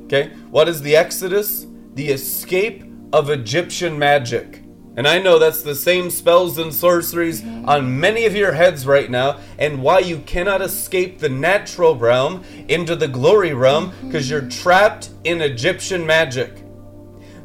[0.04, 0.28] Okay?
[0.50, 1.66] What is the Exodus?
[1.94, 4.62] The escape of Egyptian magic.
[4.98, 9.08] And I know that's the same spells and sorceries on many of your heads right
[9.08, 14.48] now, and why you cannot escape the natural realm into the glory realm because you're
[14.48, 16.64] trapped in Egyptian magic.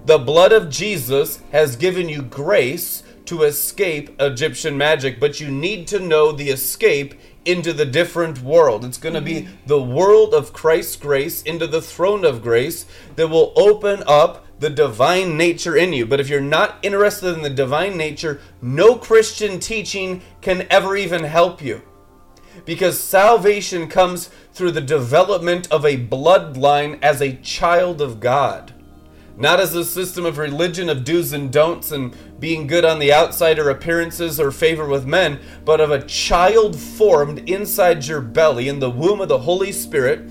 [0.05, 5.85] The blood of Jesus has given you grace to escape Egyptian magic, but you need
[5.89, 7.13] to know the escape
[7.45, 8.83] into the different world.
[8.83, 9.67] It's going to be mm-hmm.
[9.67, 14.69] the world of Christ's grace into the throne of grace that will open up the
[14.69, 16.05] divine nature in you.
[16.05, 21.25] But if you're not interested in the divine nature, no Christian teaching can ever even
[21.25, 21.81] help you
[22.65, 28.73] because salvation comes through the development of a bloodline as a child of God.
[29.35, 33.11] Not as a system of religion of do's and don'ts and being good on the
[33.11, 38.67] outside or appearances or favor with men, but of a child formed inside your belly
[38.69, 40.29] in the womb of the Holy Spirit.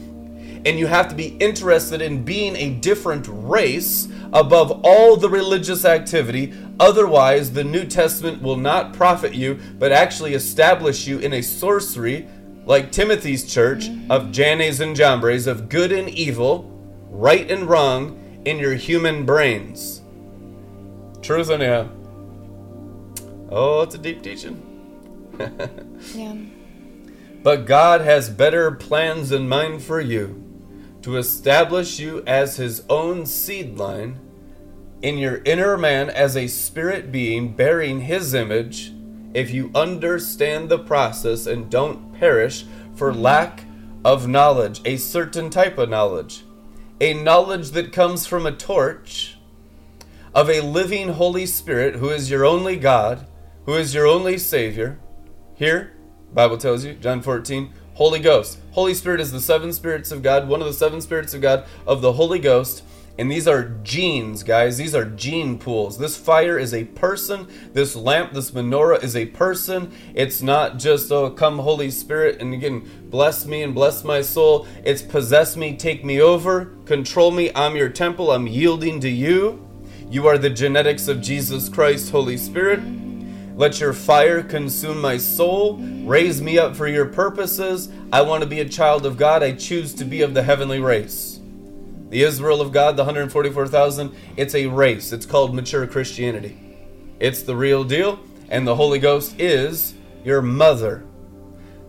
[0.64, 5.84] And you have to be interested in being a different race above all the religious
[5.84, 6.54] activity.
[6.78, 12.28] Otherwise, the New Testament will not profit you, but actually establish you in a sorcery
[12.64, 14.10] like Timothy's church mm-hmm.
[14.10, 16.70] of Jannes and Jambres, of good and evil,
[17.10, 20.00] right and wrong in your human brains.
[21.22, 21.88] Truth, anyhow.
[23.50, 24.68] Oh, it's a deep teaching.
[26.14, 26.34] Yeah.
[27.42, 30.41] But God has better plans in mind for you
[31.02, 34.18] to establish you as His own seed line
[35.02, 38.92] in your inner man as a spirit being bearing His image
[39.34, 43.64] if you understand the process and don't perish for lack
[44.04, 46.44] of knowledge, a certain type of knowledge,
[47.00, 49.38] a knowledge that comes from a torch
[50.34, 53.26] of a living Holy Spirit who is your only God,
[53.66, 54.98] who is your only Savior.
[55.54, 55.92] Here,
[56.32, 58.58] Bible tells you, John 14, Holy Ghost.
[58.72, 61.66] Holy Spirit is the seven spirits of God, one of the seven spirits of God
[61.86, 62.82] of the Holy Ghost.
[63.18, 64.78] And these are genes, guys.
[64.78, 65.98] These are gene pools.
[65.98, 67.46] This fire is a person.
[67.74, 69.92] This lamp, this menorah is a person.
[70.14, 74.66] It's not just, oh, come, Holy Spirit, and again, bless me and bless my soul.
[74.82, 77.50] It's possess me, take me over, control me.
[77.54, 78.30] I'm your temple.
[78.30, 79.68] I'm yielding to you.
[80.10, 82.80] You are the genetics of Jesus Christ, Holy Spirit.
[83.54, 85.76] Let your fire consume my soul.
[85.76, 87.90] Raise me up for your purposes.
[88.10, 89.42] I want to be a child of God.
[89.42, 91.38] I choose to be of the heavenly race.
[92.08, 95.12] The Israel of God, the 144,000, it's a race.
[95.12, 96.58] It's called mature Christianity.
[97.20, 101.04] It's the real deal, and the Holy Ghost is your mother.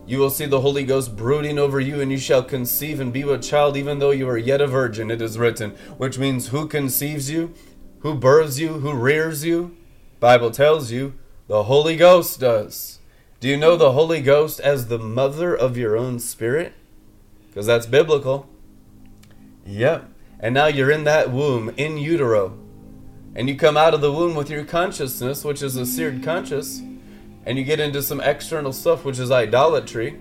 [0.06, 3.22] You will see the Holy Ghost brooding over you, and you shall conceive and be
[3.22, 5.72] a child, even though you are yet a virgin, it is written.
[5.98, 7.54] Which means who conceives you,
[8.00, 9.78] who births you, who rears you?
[10.20, 11.14] Bible tells you
[11.48, 13.00] the Holy Ghost does.
[13.40, 16.74] Do you know the Holy Ghost as the mother of your own spirit?
[17.48, 18.48] Because that's biblical.
[19.66, 20.10] Yep.
[20.40, 22.58] And now you're in that womb, in utero.
[23.36, 26.82] And you come out of the womb with your consciousness, which is a seared conscious,
[27.46, 30.18] and you get into some external stuff, which is idolatry,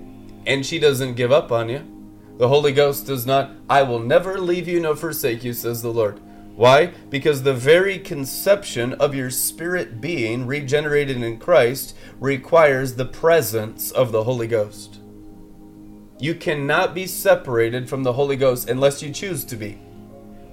[0.46, 1.86] and she doesn't give up on you.
[2.38, 5.92] The Holy Ghost does not, I will never leave you nor forsake you, says the
[5.92, 6.20] Lord.
[6.54, 6.92] Why?
[7.08, 14.12] Because the very conception of your spirit being regenerated in Christ requires the presence of
[14.12, 15.00] the Holy Ghost.
[16.18, 19.80] You cannot be separated from the Holy Ghost unless you choose to be.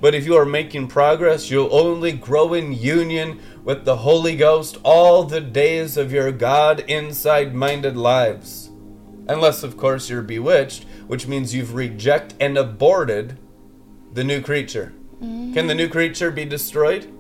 [0.02, 4.78] But if you are making progress, you'll only grow in union with the Holy Ghost
[4.84, 8.70] all the days of your God inside minded lives.
[9.28, 13.38] Unless, of course, you're bewitched, which means you've rejected and aborted
[14.14, 14.94] the new creature.
[15.20, 17.14] Can the new creature be destroyed?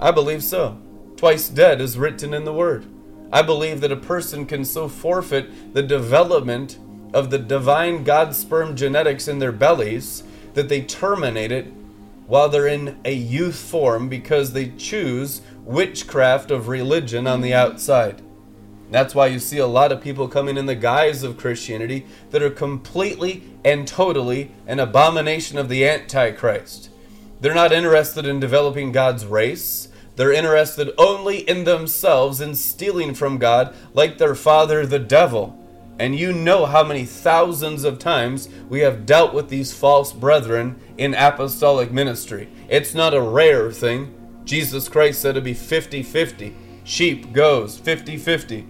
[0.00, 0.80] I believe so.
[1.16, 2.86] Twice dead is written in the Word.
[3.32, 6.78] I believe that a person can so forfeit the development
[7.14, 10.24] of the divine God sperm genetics in their bellies
[10.54, 11.72] that they terminate it
[12.26, 18.22] while they're in a youth form because they choose witchcraft of religion on the outside.
[18.90, 22.42] That's why you see a lot of people coming in the guise of Christianity that
[22.42, 26.89] are completely and totally an abomination of the Antichrist.
[27.40, 29.88] They're not interested in developing God's race.
[30.16, 35.56] They're interested only in themselves and stealing from God like their father, the devil.
[35.98, 40.80] And you know how many thousands of times we have dealt with these false brethren
[40.98, 42.48] in apostolic ministry.
[42.68, 44.14] It's not a rare thing.
[44.44, 46.56] Jesus Christ said it'd be 50 50.
[46.84, 48.62] Sheep goes 50 50.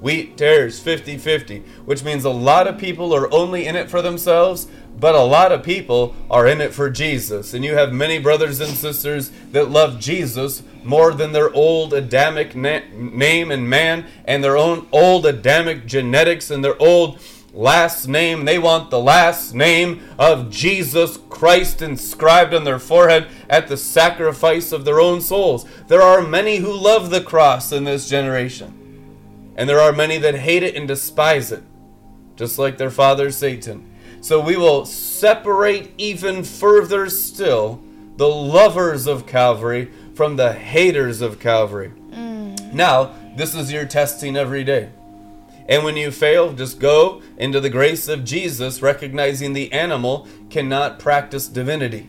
[0.00, 4.02] Wheat tares 50 50, which means a lot of people are only in it for
[4.02, 4.68] themselves,
[4.98, 7.52] but a lot of people are in it for Jesus.
[7.52, 12.54] And you have many brothers and sisters that love Jesus more than their old Adamic
[12.54, 17.18] na- name and man and their own old Adamic genetics and their old
[17.52, 18.46] last name.
[18.46, 24.72] They want the last name of Jesus Christ inscribed on their forehead at the sacrifice
[24.72, 25.66] of their own souls.
[25.88, 28.82] There are many who love the cross in this generation.
[29.56, 31.62] And there are many that hate it and despise it,
[32.36, 33.85] just like their father Satan.
[34.26, 37.80] So we will separate even further still
[38.16, 41.92] the lovers of Calvary from the haters of Calvary.
[42.10, 42.72] Mm.
[42.72, 44.90] Now, this is your testing every day.
[45.68, 50.98] And when you fail, just go into the grace of Jesus, recognizing the animal cannot
[50.98, 52.08] practice divinity.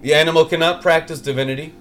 [0.00, 1.74] The animal cannot practice divinity.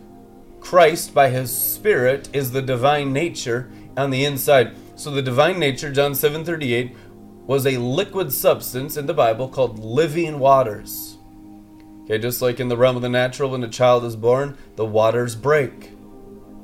[0.59, 4.75] Christ, by his Spirit, is the divine nature on the inside.
[4.97, 6.93] So the divine nature, John 7:38,
[7.47, 11.17] was a liquid substance in the Bible called living waters.
[12.03, 14.85] Okay, just like in the realm of the natural, when a child is born, the
[14.85, 15.91] waters break.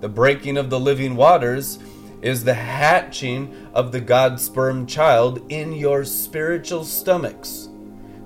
[0.01, 1.80] The breaking of the living waters
[2.21, 7.66] is the hatching of the God sperm child in your spiritual stomachs.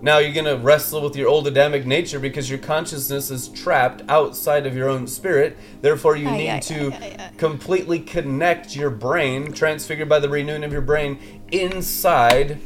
[0.03, 4.01] Now you're going to wrestle with your old Adamic nature because your consciousness is trapped
[4.09, 5.57] outside of your own spirit.
[5.81, 10.63] Therefore, you Aye, need aye, to aye, completely connect your brain, transfigured by the renewing
[10.63, 11.19] of your brain,
[11.51, 12.59] inside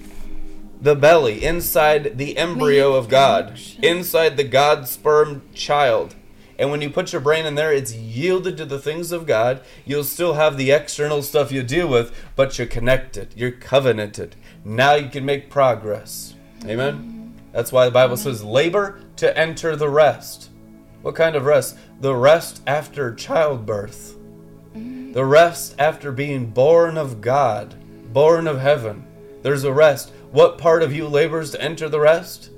[0.79, 6.15] the belly, inside the embryo of God, inside the God sperm child.
[6.57, 9.61] And when you put your brain in there, it's yielded to the things of God.
[9.83, 14.37] You'll still have the external stuff you deal with, but you're connected, you're covenanted.
[14.63, 16.35] Now you can make progress.
[16.65, 17.14] Amen?
[17.55, 20.49] That's why the Bible says, labor to enter the rest.
[21.03, 21.77] What kind of rest?
[22.01, 24.17] The rest after childbirth,
[24.75, 25.13] mm.
[25.13, 27.73] the rest after being born of God,
[28.11, 29.07] born of heaven.
[29.41, 30.11] There's a rest.
[30.33, 32.49] What part of you labors to enter the rest?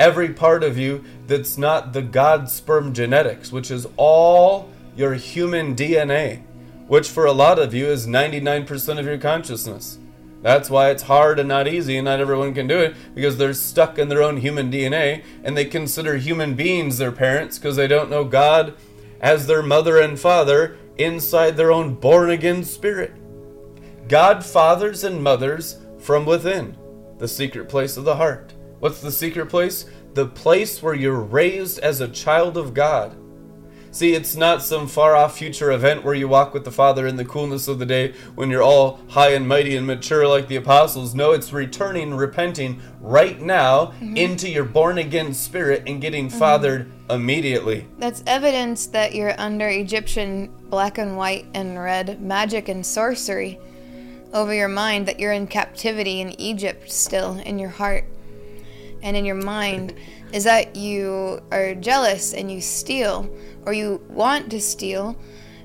[0.00, 5.76] Every part of you that's not the God sperm genetics, which is all your human
[5.76, 6.42] DNA,
[6.88, 10.00] which for a lot of you is 99% of your consciousness.
[10.44, 13.54] That's why it's hard and not easy, and not everyone can do it because they're
[13.54, 17.86] stuck in their own human DNA and they consider human beings their parents because they
[17.86, 18.74] don't know God
[19.22, 23.14] as their mother and father inside their own born again spirit.
[24.06, 26.76] God fathers and mothers from within,
[27.16, 28.52] the secret place of the heart.
[28.80, 29.86] What's the secret place?
[30.12, 33.16] The place where you're raised as a child of God.
[33.94, 37.14] See, it's not some far off future event where you walk with the Father in
[37.14, 40.56] the coolness of the day when you're all high and mighty and mature like the
[40.56, 41.14] apostles.
[41.14, 44.16] No, it's returning, repenting right now mm-hmm.
[44.16, 46.36] into your born again spirit and getting mm-hmm.
[46.36, 47.86] fathered immediately.
[47.98, 53.60] That's evidence that you're under Egyptian black and white and red magic and sorcery
[54.32, 58.06] over your mind, that you're in captivity in Egypt still in your heart
[59.04, 59.94] and in your mind,
[60.32, 63.30] is that you are jealous and you steal
[63.66, 65.16] or you want to steal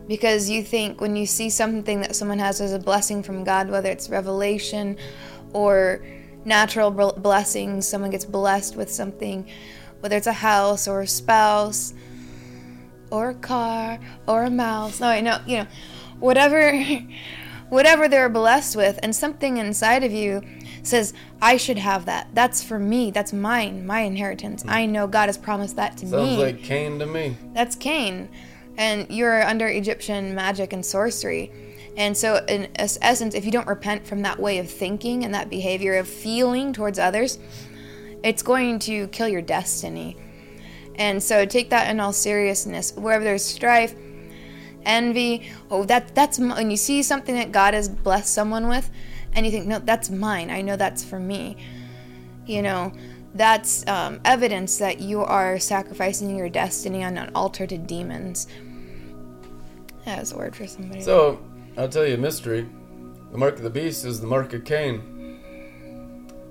[0.07, 3.69] because you think when you see something that someone has as a blessing from God,
[3.69, 4.97] whether it's revelation
[5.53, 6.03] or
[6.45, 9.47] natural blessings, someone gets blessed with something,
[9.99, 11.93] whether it's a house or a spouse
[13.11, 14.99] or a car or a mouse.
[14.99, 15.67] No, I know, you know,
[16.19, 16.83] whatever
[17.69, 20.41] whatever they're blessed with and something inside of you
[20.84, 22.30] says, I should have that.
[22.34, 23.11] That's for me.
[23.11, 24.63] That's mine, my inheritance.
[24.67, 26.30] I know God has promised that to Sounds me.
[26.30, 27.38] Sounds like Cain to me.
[27.53, 28.30] That's Cain.
[28.77, 31.51] And you're under Egyptian magic and sorcery.
[31.97, 35.49] And so, in essence, if you don't repent from that way of thinking and that
[35.49, 37.39] behavior of feeling towards others,
[38.23, 40.15] it's going to kill your destiny.
[40.95, 42.93] And so, take that in all seriousness.
[42.93, 43.95] Wherever there's strife,
[44.86, 48.89] envy, oh, that that's when you see something that God has blessed someone with,
[49.34, 50.49] and you think, no, that's mine.
[50.49, 51.57] I know that's for me.
[52.45, 52.91] You know,
[53.36, 58.47] that's um, evidence that you are sacrificing your destiny on an altar to demons.
[60.05, 61.01] That's a word for somebody.
[61.01, 61.39] So,
[61.77, 62.67] I'll tell you a mystery.
[63.32, 64.99] The mark of the beast is the mark of Cain,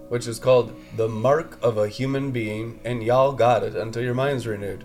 [0.08, 4.14] which is called the mark of a human being, and y'all got it until your
[4.14, 4.84] mind's renewed.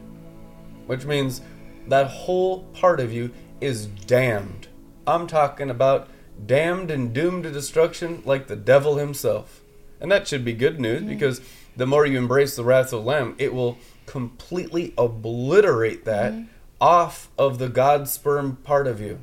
[0.88, 1.42] Which means
[1.88, 3.32] that whole part of you
[3.62, 4.68] is damned.
[5.06, 6.08] I'm talking about
[6.46, 9.62] damned and doomed to destruction like the devil himself.
[10.00, 11.42] And that should be good news because
[11.76, 16.46] the more you embrace the wrath of the Lamb, it will completely obliterate that mm-hmm.
[16.82, 19.20] off of the God sperm part of you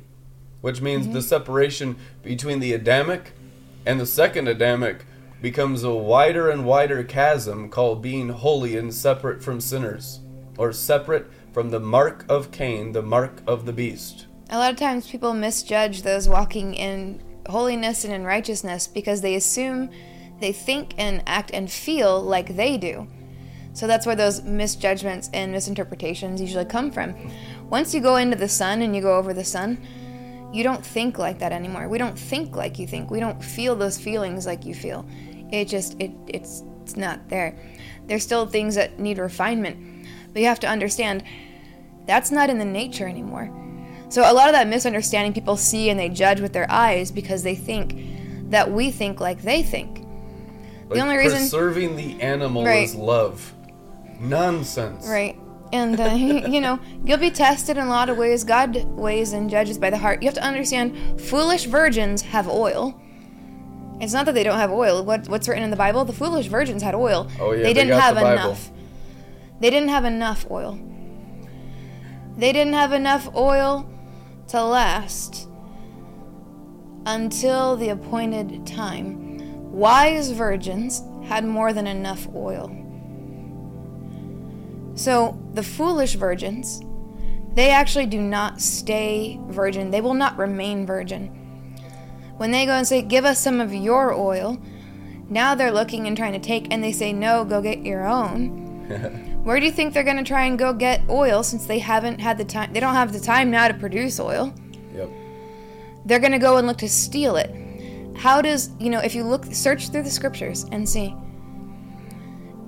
[0.61, 1.13] which means mm-hmm.
[1.13, 3.33] the separation between the Adamic
[3.85, 5.05] and the second Adamic
[5.41, 10.19] becomes a wider and wider chasm called being holy and separate from sinners,
[10.57, 14.27] or separate from the mark of Cain, the mark of the beast.
[14.53, 19.35] A lot of times people misjudge those walking in holiness and in righteousness because they
[19.35, 19.89] assume
[20.41, 23.07] they think and act and feel like they do.
[23.71, 27.15] So that's where those misjudgments and misinterpretations usually come from.
[27.69, 29.81] Once you go into the sun and you go over the sun,
[30.51, 31.87] you don't think like that anymore.
[31.87, 33.09] We don't think like you think.
[33.09, 35.07] We don't feel those feelings like you feel.
[35.49, 37.57] It just it it's it's not there.
[38.07, 40.07] There's still things that need refinement.
[40.33, 41.23] But you have to understand
[42.05, 43.60] that's not in the nature anymore.
[44.11, 47.43] So a lot of that misunderstanding people see and they judge with their eyes because
[47.43, 47.95] they think
[48.49, 50.05] that we think like they think.
[50.89, 52.83] Like only reason- preserving the animal Right.
[52.83, 53.53] is love.
[54.19, 55.07] Nonsense.
[55.07, 55.37] Right.
[55.71, 58.43] And, uh, you know, you'll be tested in a lot of ways.
[58.43, 60.21] God weighs and judges by the heart.
[60.21, 62.99] You have to understand foolish virgins have oil.
[64.01, 65.05] It's not that they don't have oil.
[65.05, 66.03] What, what's written in the Bible?
[66.03, 67.29] The foolish virgins had oil.
[67.39, 68.71] Oh, yeah, they they didn't have the enough.
[69.61, 70.77] They didn't have enough oil.
[72.35, 73.87] They didn't have enough oil
[74.51, 75.47] to last
[77.05, 79.71] until the appointed time.
[79.71, 82.69] Wise virgins had more than enough oil.
[84.95, 86.81] So the foolish virgins,
[87.53, 89.89] they actually do not stay virgin.
[89.89, 91.27] They will not remain virgin.
[92.37, 94.61] When they go and say, Give us some of your oil,
[95.29, 99.29] Now they're looking and trying to take, and they say, no, go get your own.
[99.43, 102.19] Where do you think they're going to try and go get oil since they haven't
[102.19, 102.73] had the time?
[102.73, 104.53] They don't have the time now to produce oil.
[104.93, 105.09] Yep.
[106.05, 107.51] They're going to go and look to steal it.
[108.17, 111.15] How does, you know, if you look, search through the scriptures and see.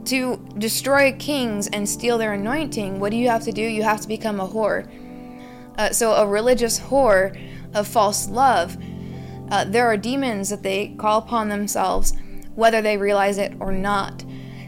[0.06, 3.62] To destroy kings and steal their anointing, what do you have to do?
[3.62, 4.90] You have to become a whore.
[5.78, 7.40] Uh, so, a religious whore
[7.74, 8.78] of false love.
[9.52, 12.14] Uh, there are demons that they call upon themselves,
[12.56, 14.24] whether they realize it or not.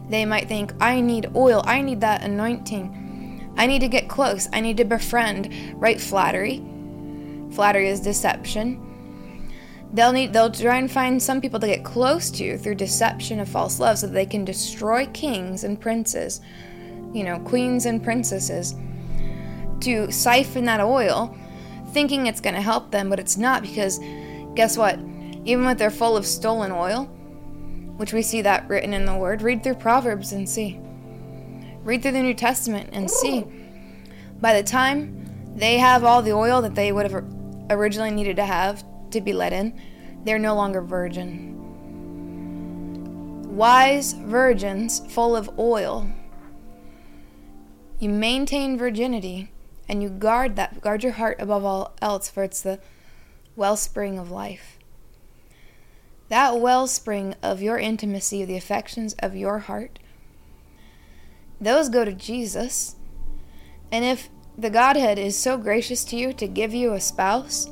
[0.09, 3.53] They might think, I need oil, I need that anointing.
[3.57, 5.99] I need to get close, I need to befriend, right?
[5.99, 6.63] Flattery.
[7.51, 8.81] Flattery is deception.
[9.93, 13.47] They'll need they'll try and find some people to get close to through deception of
[13.47, 16.41] false love so that they can destroy kings and princes,
[17.13, 18.75] you know, queens and princesses,
[19.79, 21.35] to siphon that oil,
[21.91, 23.99] thinking it's gonna help them, but it's not because
[24.53, 24.99] guess what?
[25.45, 27.09] Even if they're full of stolen oil,
[27.97, 29.41] which we see that written in the Word.
[29.41, 30.79] Read through Proverbs and see.
[31.83, 33.45] Read through the New Testament and see.
[34.41, 37.25] By the time they have all the oil that they would have
[37.69, 39.79] originally needed to have to be let in,
[40.23, 41.53] they're no longer virgin.
[43.55, 46.09] Wise virgins full of oil.
[47.99, 49.51] You maintain virginity
[49.87, 52.79] and you guard that, guard your heart above all else, for it's the
[53.55, 54.74] wellspring of life
[56.30, 59.99] that wellspring of your intimacy, of the affections of your heart,
[61.59, 62.95] those go to Jesus.
[63.91, 67.69] And if the Godhead is so gracious to you to give you a spouse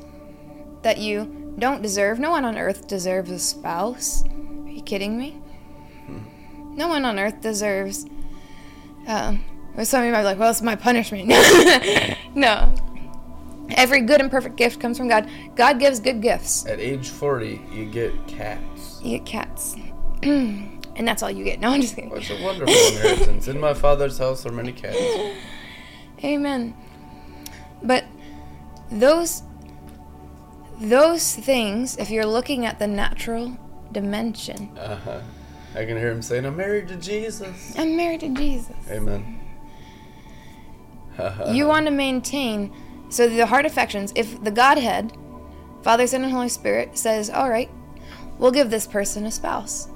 [0.82, 4.24] that you don't deserve, no one on earth deserves a spouse.
[4.26, 5.41] Are you kidding me?
[6.76, 8.06] No one on earth deserves.
[9.08, 9.43] Um,
[9.84, 11.28] some of you might be like, well, it's my punishment.
[12.36, 12.74] no.
[13.72, 15.30] Every good and perfect gift comes from God.
[15.55, 16.66] God gives good gifts.
[16.66, 18.99] At age 40, you get cats.
[19.03, 19.76] You get cats.
[20.24, 21.59] and that's all you get.
[21.59, 22.11] No, I'm just kidding.
[22.16, 23.47] It's a wonderful inheritance.
[23.47, 24.97] In my father's house are many cats.
[26.24, 26.74] Amen.
[27.82, 28.05] But
[28.91, 29.43] those
[30.80, 33.57] those things, if you're looking at the natural
[33.91, 35.22] dimension, Uh huh.
[35.76, 37.74] I can hear him saying, I'm married to Jesus.
[37.78, 38.76] I'm married to Jesus.
[38.89, 39.39] Amen.
[41.51, 42.72] You want to maintain
[43.14, 45.14] so the heart affections, if the Godhead,
[45.82, 47.70] Father, Son, and Holy Spirit says, All right,
[48.38, 49.88] we'll give this person a spouse.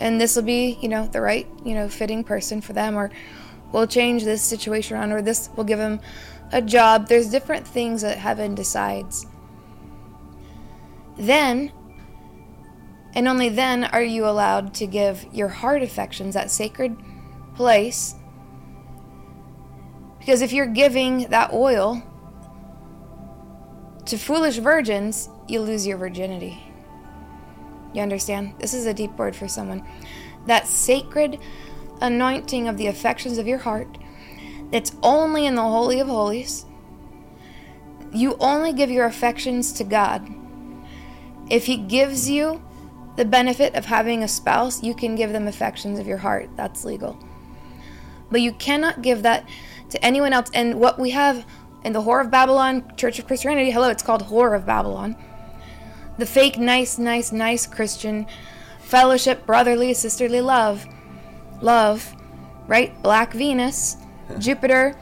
[0.00, 3.10] And this will be, you know, the right, you know, fitting person for them, or
[3.72, 6.00] we'll change this situation around, or this will give them
[6.52, 7.08] a job.
[7.08, 9.26] There's different things that heaven decides.
[11.16, 11.72] Then,
[13.14, 16.96] and only then, are you allowed to give your heart affections that sacred
[17.58, 18.14] place.
[20.28, 22.02] Because if you're giving that oil
[24.04, 26.62] to foolish virgins, you lose your virginity.
[27.94, 28.52] You understand?
[28.58, 29.86] This is a deep word for someone.
[30.44, 31.38] That sacred
[32.02, 33.96] anointing of the affections of your heart
[34.70, 36.66] that's only in the Holy of Holies.
[38.12, 40.28] You only give your affections to God.
[41.48, 42.62] If He gives you
[43.16, 46.50] the benefit of having a spouse, you can give them affections of your heart.
[46.54, 47.18] That's legal.
[48.30, 49.48] But you cannot give that
[49.90, 50.50] to anyone else.
[50.54, 51.46] And what we have
[51.84, 55.16] in the Whore of Babylon Church of Christianity, hello, it's called Whore of Babylon.
[56.18, 58.26] The fake, nice, nice, nice Christian
[58.80, 60.86] fellowship, brotherly, sisterly love.
[61.60, 62.14] Love,
[62.66, 63.00] right?
[63.02, 63.96] Black Venus,
[64.38, 64.96] Jupiter,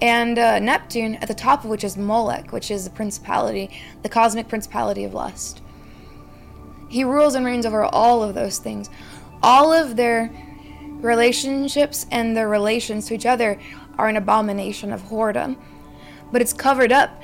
[0.00, 3.70] and uh, Neptune, at the top of which is Molech, which is the principality,
[4.02, 5.62] the cosmic principality of lust.
[6.88, 8.88] He rules and reigns over all of those things.
[9.42, 10.30] All of their
[11.04, 13.58] relationships and their relations to each other
[13.98, 15.56] are an abomination of whoredom.
[16.32, 17.22] But it's covered up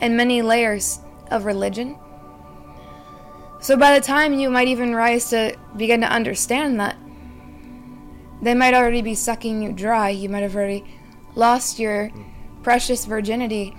[0.00, 0.98] in many layers
[1.30, 1.96] of religion.
[3.60, 6.96] So by the time you might even rise to begin to understand that,
[8.42, 10.10] they might already be sucking you dry.
[10.10, 10.84] You might have already
[11.34, 12.10] lost your
[12.62, 13.74] precious virginity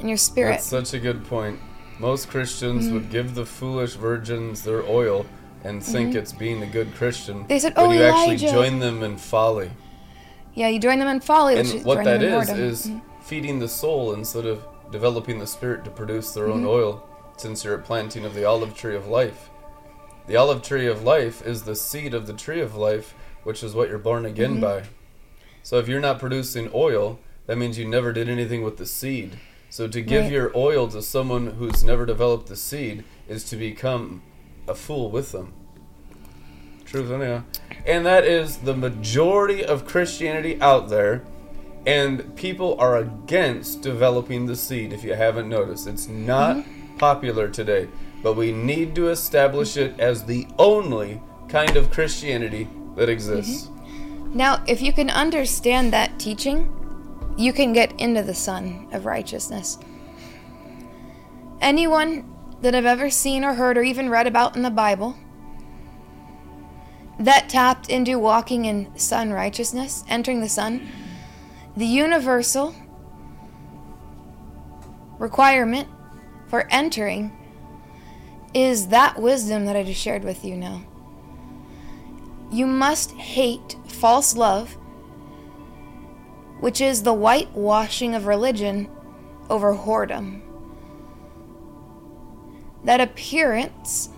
[0.00, 0.54] and your spirit.
[0.54, 1.60] That's such a good point.
[2.00, 2.94] Most Christians Mm-hmm.
[2.94, 5.26] would give the foolish virgins their oil
[5.64, 7.38] and think it's being a good Christian.
[7.38, 7.46] Mm-hmm.
[7.48, 9.70] They said, "Oh, you actually join them in folly.
[10.54, 13.00] yeah, you join them in folly, which is And what that is is Mhm.
[13.22, 16.52] feeding the soul instead of developing the spirit to produce their Mm-hmm.
[16.58, 17.02] own oil,
[17.38, 19.48] since you're a planting of the olive tree of life.
[20.26, 23.74] The olive tree of life is the seed of the tree of life, which is
[23.74, 24.60] what you're born again Mm-hmm.
[24.60, 24.82] by.
[25.62, 29.38] So if you're not producing oil, that means you never did anything with the seed.
[29.70, 30.32] So to give Right.
[30.32, 34.20] your oil to someone who's never developed the seed is to become
[34.68, 35.52] a fool with them.
[36.84, 37.42] Truth, anyhow.
[37.86, 41.24] And that is the majority of Christianity out there.
[41.86, 45.86] And people are against developing the seed, if you haven't noticed.
[45.86, 46.98] It's not mm-hmm.
[46.98, 47.88] popular today.
[48.22, 53.66] but we need to establish it as the only kind of Christianity that exists.
[53.66, 54.36] Mm-hmm.
[54.36, 56.72] Now, if you can understand that teaching,
[57.36, 59.78] you can get into the sun of righteousness.
[61.60, 62.31] Anyone
[62.62, 65.16] that I've ever seen or heard or even read about in the Bible
[67.18, 70.88] that tapped into walking in sun righteousness, entering the sun,
[71.76, 72.74] the universal
[75.18, 75.88] requirement
[76.48, 77.36] for entering
[78.54, 80.82] is that wisdom that I just shared with you now.
[82.50, 84.76] You must hate false love,
[86.60, 88.90] which is the whitewashing of religion
[89.48, 90.42] over whoredom.
[92.84, 94.08] That appearance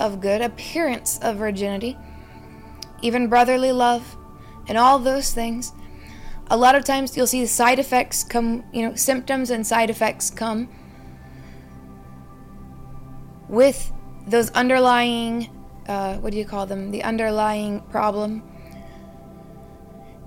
[0.00, 1.96] of good, appearance of virginity,
[3.02, 4.16] even brotherly love,
[4.66, 5.72] and all those things.
[6.48, 9.90] A lot of times you'll see the side effects come, you know, symptoms and side
[9.90, 10.68] effects come
[13.48, 13.92] with
[14.26, 15.50] those underlying,
[15.86, 16.90] uh, what do you call them?
[16.90, 18.42] The underlying problem.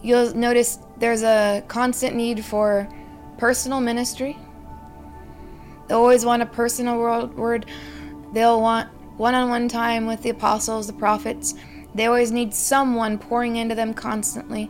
[0.01, 2.87] You'll notice there's a constant need for
[3.37, 4.37] personal ministry.
[5.87, 7.65] They'll always want a personal word.
[8.33, 11.55] They'll want one on one time with the apostles, the prophets.
[11.95, 14.69] They always need someone pouring into them constantly.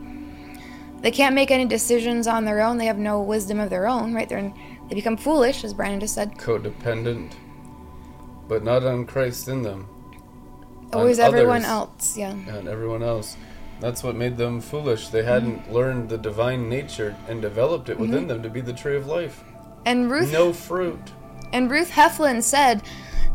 [1.00, 2.78] They can't make any decisions on their own.
[2.78, 4.28] They have no wisdom of their own, right?
[4.28, 4.52] They're,
[4.88, 6.36] they become foolish, as Brandon just said.
[6.38, 7.32] Codependent,
[8.48, 9.88] but not on Christ in them.
[10.92, 12.30] Always on everyone others else, yeah.
[12.30, 13.36] And everyone else.
[13.80, 15.08] That's what made them foolish.
[15.08, 15.72] They hadn't mm-hmm.
[15.72, 18.28] learned the divine nature and developed it within mm-hmm.
[18.28, 19.44] them to be the tree of life.
[19.84, 21.00] And Ruth No fruit.
[21.52, 22.82] And Ruth Heflin said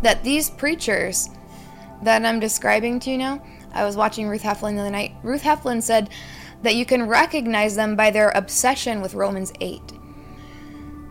[0.02, 1.30] that these preachers
[2.04, 3.42] that I'm describing to you now,
[3.74, 5.14] I was watching Ruth Heflin the other night.
[5.24, 6.10] Ruth Heflin said
[6.62, 9.82] that you can recognize them by their obsession with Romans 8.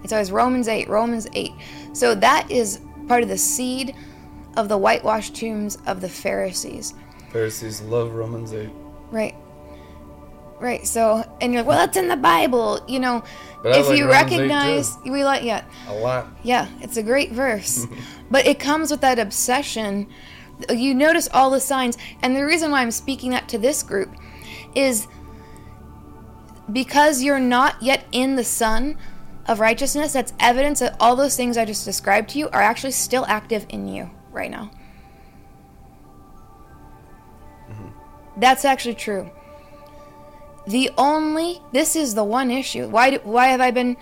[0.05, 1.53] It's always Romans 8, Romans 8.
[1.93, 3.95] So that is part of the seed
[4.57, 6.95] of the whitewashed tombs of the Pharisees.
[7.30, 8.70] Pharisees love Romans 8.
[9.11, 9.35] Right.
[10.62, 10.86] Right.
[10.86, 12.84] So, and you're like, well, that's in the Bible.
[12.86, 13.24] You know,
[13.64, 14.36] But if like you Romans 8 too.
[14.36, 15.64] recognize, we like, yeah.
[15.88, 16.28] A lot.
[16.44, 17.84] Yeah, it's a great verse.
[18.30, 20.06] but it comes with that obsession.
[20.70, 21.98] You notice all the signs.
[22.22, 24.14] And the reason why I'm speaking that to this group
[24.76, 25.08] is
[26.72, 28.96] because you're not yet in the sun
[29.46, 32.92] of righteousness, that's evidence that all those things I just described to you are actually
[32.92, 34.70] still active in you right now.
[37.68, 37.88] Mm-hmm.
[38.36, 39.28] That's actually true.
[40.66, 42.88] The only this is the one issue.
[42.88, 43.96] Why do, why have I been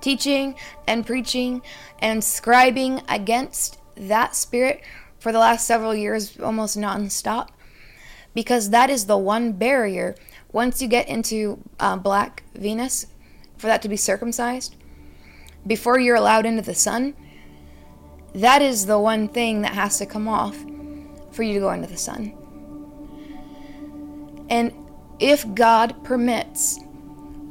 [0.00, 1.62] teaching and preaching
[2.00, 4.82] and scribing against that spirit
[5.18, 7.48] for the last several years almost nonstop?
[8.34, 10.16] Because that is the one barrier
[10.50, 13.06] once you get into uh, black Venus
[13.56, 14.74] for that to be circumcised
[15.66, 17.14] before you're allowed into the sun.
[18.34, 20.56] That is the one thing that has to come off
[21.30, 22.34] for you to go into the sun.
[24.48, 24.72] And
[25.22, 26.80] if God permits,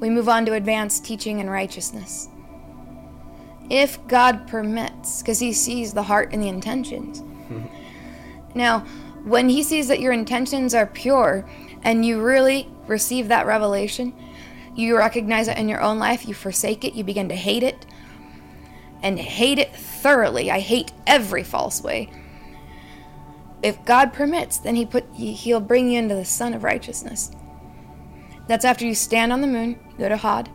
[0.02, 2.28] we move on to advanced teaching and righteousness.
[3.70, 7.24] If God permits, because He sees the heart and the intentions.
[8.56, 8.80] now,
[9.24, 11.50] when He sees that your intentions are pure
[11.82, 14.14] and you really receive that revelation,
[14.76, 17.86] you recognize it in your own life, you forsake it, you begin to hate it,
[19.02, 20.52] and hate it thoroughly.
[20.52, 22.12] I hate every false way.
[23.64, 27.32] If God permits, then He put he- He'll bring you into the sun of righteousness.
[28.48, 30.50] That's after you stand on the moon, go to Hod,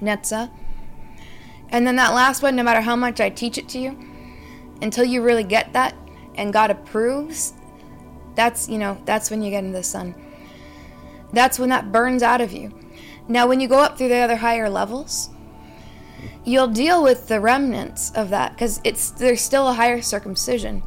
[0.00, 0.50] Netzah,
[1.70, 2.56] and then that last one.
[2.56, 3.98] No matter how much I teach it to you,
[4.82, 5.94] until you really get that
[6.34, 7.54] and God approves,
[8.34, 10.14] that's you know that's when you get into the sun.
[11.32, 12.72] That's when that burns out of you.
[13.28, 15.30] Now, when you go up through the other higher levels,
[16.44, 20.82] you'll deal with the remnants of that because it's there's still a higher circumcision.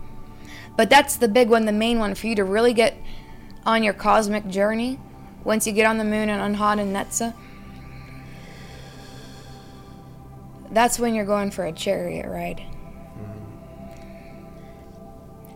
[0.75, 2.97] But that's the big one, the main one for you to really get
[3.65, 4.99] on your cosmic journey.
[5.43, 7.33] Once you get on the moon and on Hod and Netzah,
[10.71, 12.57] that's when you're going for a chariot ride.
[12.57, 13.93] Mm-hmm.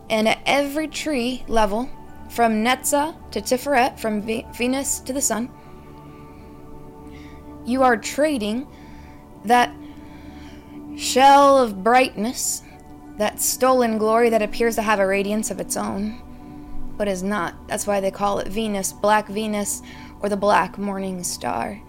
[0.10, 1.90] And at every tree level,
[2.30, 5.50] from Netzah to Tiferet, from Ve- Venus to the sun,
[7.66, 8.68] you are trading
[9.46, 9.74] that
[10.98, 12.64] shell of brightness,
[13.18, 16.22] that stolen glory that appears to have a radiance of its own,
[16.98, 17.68] but is not.
[17.68, 19.82] That's why they call it Venus, Black Venus,
[20.20, 21.82] or the Black Morning Star.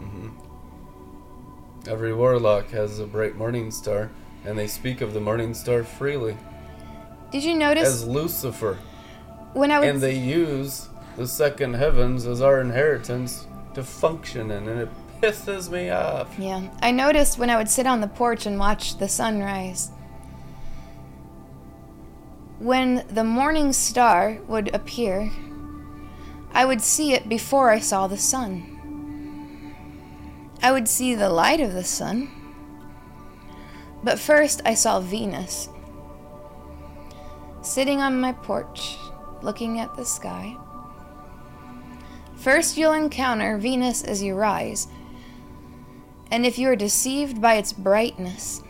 [0.00, 0.28] Mm-hmm.
[1.88, 4.10] Every warlock has a bright morning star,
[4.44, 6.36] and they speak of the morning star freely
[7.30, 8.78] Did you notice as Lucifer.
[9.52, 14.68] when I was And they use the second heavens as our inheritance to function in,
[14.68, 14.88] and it
[15.20, 16.34] pisses me off.
[16.38, 19.90] Yeah, I noticed when I would sit on the porch and watch the sunrise
[22.62, 25.32] When the morning star would appear,
[26.54, 29.72] I would see it before I saw the sun.
[30.62, 32.30] I would see the light of the sun.
[34.04, 35.70] But first, I saw Venus
[37.62, 38.96] sitting on my porch,
[39.42, 40.56] looking at the sky.
[42.36, 44.86] First, you'll encounter Venus as you rise,
[46.30, 48.61] and if you are deceived by its brightness,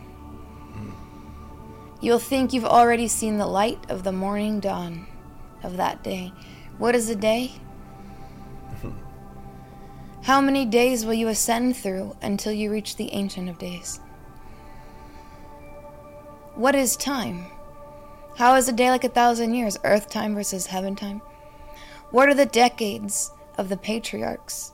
[2.03, 5.07] you'll think you've already seen the light of the morning dawn
[5.63, 6.33] of that day.
[6.77, 7.53] What is a day?
[10.23, 14.01] How many days will you ascend through until you reach the Ancient of Days?
[16.57, 17.47] What is time?
[18.37, 19.79] How is a day like a thousand years?
[19.85, 21.23] Earth time versus heaven time?
[22.11, 24.73] What are the decades of the patriarchs?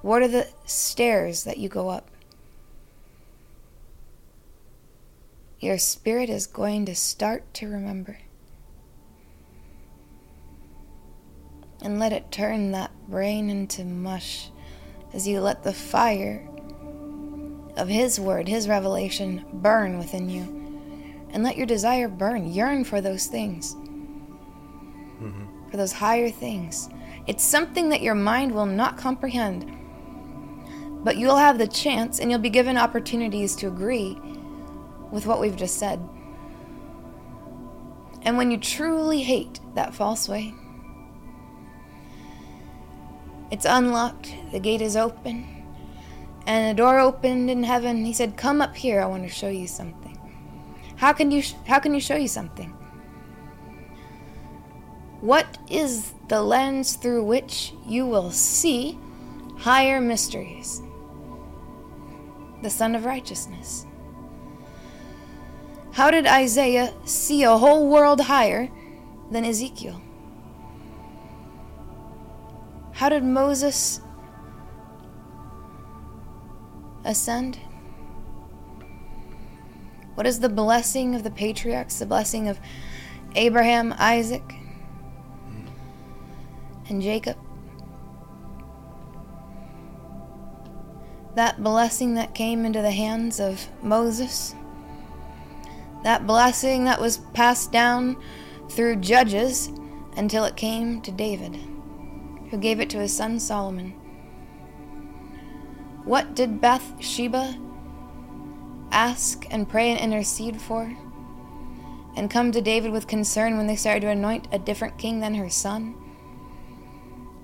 [0.00, 2.08] What are the stairs that you go up?
[5.60, 8.18] Your spirit is going to start to remember.
[11.82, 14.50] And let it turn that brain into mush
[15.12, 16.48] as you let the fire
[17.76, 20.42] of His Word, His revelation, burn within you.
[21.30, 22.52] And let your desire burn.
[22.52, 25.70] Yearn for those things, mm-hmm.
[25.70, 26.88] for those higher things.
[27.26, 29.74] It's something that your mind will not comprehend.
[31.04, 34.18] But you'll have the chance and you'll be given opportunities to agree
[35.10, 36.00] with what we've just said.
[38.22, 40.54] And when you truly hate that false way,
[43.50, 45.46] it's unlocked, the gate is open,
[46.46, 48.04] and a door opened in heaven.
[48.04, 50.18] He said, "Come up here, I want to show you something."
[50.96, 52.70] How can you sh- how can you show you something?
[55.20, 58.98] What is the lens through which you will see
[59.58, 60.82] higher mysteries?
[62.62, 63.86] The Sun of Righteousness.
[65.92, 68.70] How did Isaiah see a whole world higher
[69.30, 70.00] than Ezekiel?
[72.92, 74.00] How did Moses
[77.04, 77.58] ascend?
[80.14, 82.58] What is the blessing of the patriarchs, the blessing of
[83.36, 84.42] Abraham, Isaac,
[86.88, 87.36] and Jacob?
[91.36, 94.56] That blessing that came into the hands of Moses,
[96.04, 98.16] that blessing that was passed down
[98.68, 99.70] through judges
[100.16, 101.58] until it came to David
[102.50, 103.92] who gave it to his son Solomon.
[106.04, 107.56] What did Bathsheba
[108.90, 110.96] ask and pray and intercede for?
[112.16, 115.34] And come to David with concern when they started to anoint a different king than
[115.34, 115.94] her son?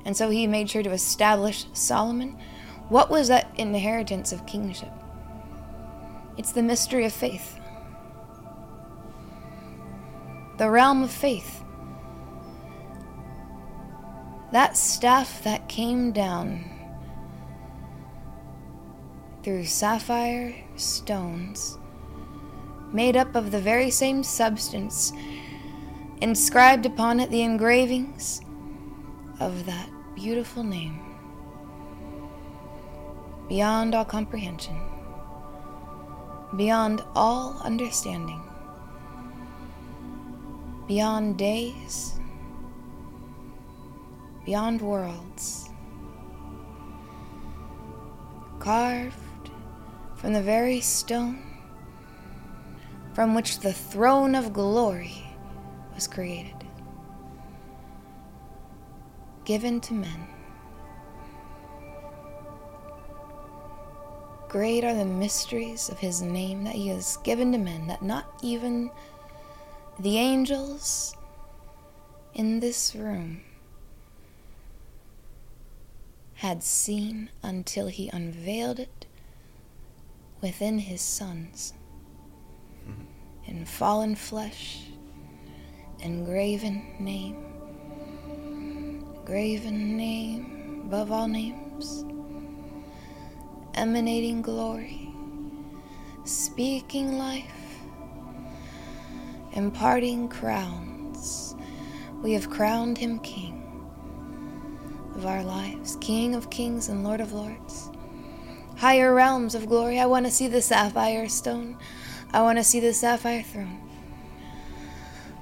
[0.04, 2.38] And so he made sure to establish Solomon.
[2.88, 4.92] What was that inheritance of kingship?
[6.36, 7.58] It's the mystery of faith,
[10.56, 11.62] the realm of faith.
[14.52, 16.70] That staff that came down
[19.42, 21.76] through sapphire stones,
[22.92, 25.12] made up of the very same substance,
[26.20, 28.40] inscribed upon it the engravings
[29.40, 31.00] of that beautiful name,
[33.48, 34.80] beyond all comprehension,
[36.56, 38.40] beyond all understanding,
[40.86, 42.18] beyond days
[44.44, 45.70] beyond worlds,
[48.58, 49.14] carved
[50.16, 51.42] from the very stone
[53.14, 55.24] from which the throne of glory
[55.94, 56.56] was created,
[59.44, 60.26] given to men.
[64.48, 68.26] Great are the mysteries of his name that he has given to men, that not
[68.42, 68.90] even
[69.98, 71.16] the angels
[72.34, 73.42] in this room
[76.34, 79.06] had seen until he unveiled it
[80.40, 81.72] within his sons
[82.86, 83.02] mm-hmm.
[83.46, 84.80] in fallen flesh
[86.02, 87.36] and graven name.
[89.24, 92.04] Graven name above all names.
[93.74, 95.04] Emanating glory
[96.24, 97.63] speaking life
[99.54, 101.54] imparting crowns
[102.22, 103.64] we have crowned him king
[105.14, 107.90] of our lives, King of kings and Lord of lords.
[108.78, 110.00] Higher realms of glory.
[110.00, 111.76] I want to see the sapphire stone.
[112.32, 113.80] I want to see the sapphire throne.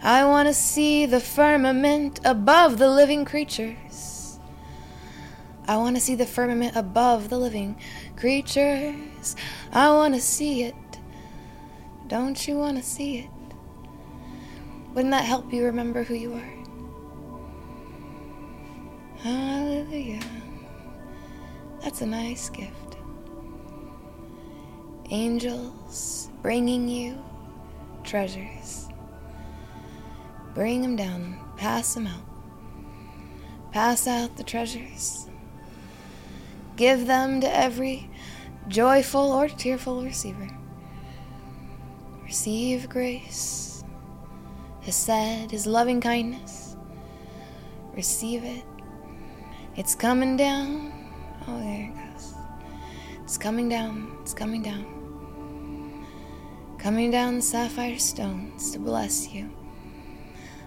[0.03, 4.39] I want to see the firmament above the living creatures.
[5.67, 7.79] I want to see the firmament above the living
[8.17, 9.37] creatures.
[9.73, 10.75] I want to see it.
[12.09, 13.32] Don't you want to see it?
[14.95, 16.53] Wouldn't that help you remember who you are?
[19.23, 20.21] Hallelujah.
[21.83, 22.97] That's a nice gift.
[25.11, 27.23] Angels bringing you
[28.05, 28.89] treasures.
[30.55, 32.23] Bring them down, pass them out.
[33.73, 35.27] Pass out the treasures.
[36.77, 38.11] Give them to every
[38.69, 40.49] joyful or tearful receiver.
[42.25, 43.72] Receive grace,
[44.83, 46.77] His said, His loving kindness.
[47.95, 48.65] Receive it.
[49.77, 50.93] It's coming down.
[51.47, 52.35] Oh, there it goes.
[53.23, 54.19] It's coming down.
[54.21, 56.07] It's coming down.
[56.79, 59.51] Coming down sapphire stones to bless you.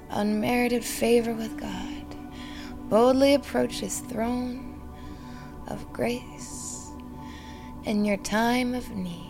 [0.10, 2.06] Unmerited favor with God.
[2.90, 4.82] Boldly approach His throne
[5.68, 6.92] of grace
[7.84, 9.25] in your time of need.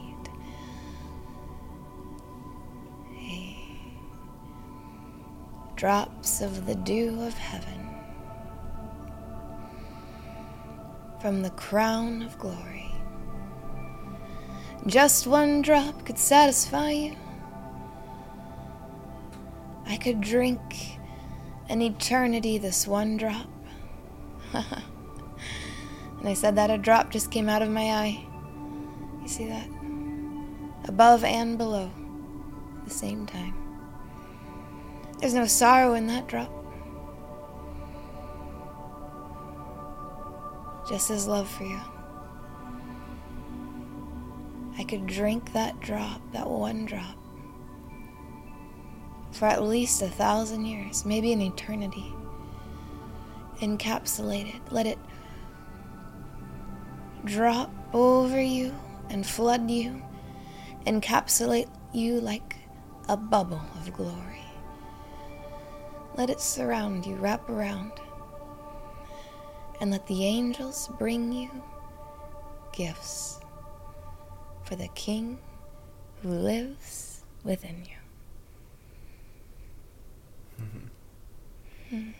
[5.76, 7.90] Drops of the dew of heaven
[11.20, 12.92] from the crown of glory.
[14.88, 17.16] Just one drop could satisfy you.
[19.86, 21.00] I could drink
[21.68, 23.48] an eternity this one drop.
[24.54, 24.64] and
[26.24, 28.26] I said that a drop just came out of my eye.
[29.24, 29.68] You see that?
[30.88, 31.92] Above and below,
[32.78, 33.65] at the same time.
[35.20, 36.52] There's no sorrow in that drop.
[40.88, 41.80] Just his love for you.
[44.78, 47.16] I could drink that drop, that one drop,
[49.32, 52.14] for at least a thousand years, maybe an eternity.
[53.62, 54.62] Encapsulate it.
[54.72, 55.00] Let it
[57.24, 58.76] drop over you
[59.10, 60.04] and flood you,
[60.86, 62.58] encapsulate you like
[63.08, 64.35] a bubble of glory.
[66.18, 67.92] Let it surround you, wrap around,
[69.82, 71.50] and let the angels bring you
[72.72, 73.40] gifts
[74.64, 75.38] for the King
[76.22, 77.92] who lives within you.
[81.92, 82.14] You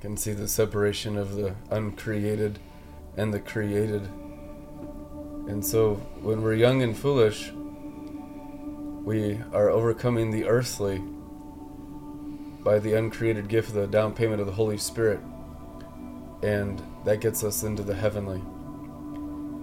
[0.00, 2.58] can see the separation of the uncreated
[3.16, 4.02] and the created.
[5.46, 7.52] And so when we're young and foolish,
[9.04, 10.98] we are overcoming the earthly
[12.64, 15.20] by the uncreated gift of the down payment of the Holy Spirit.
[16.42, 18.40] And that gets us into the heavenly.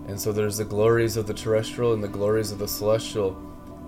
[0.07, 3.35] And so there's the glories of the terrestrial and the glories of the celestial.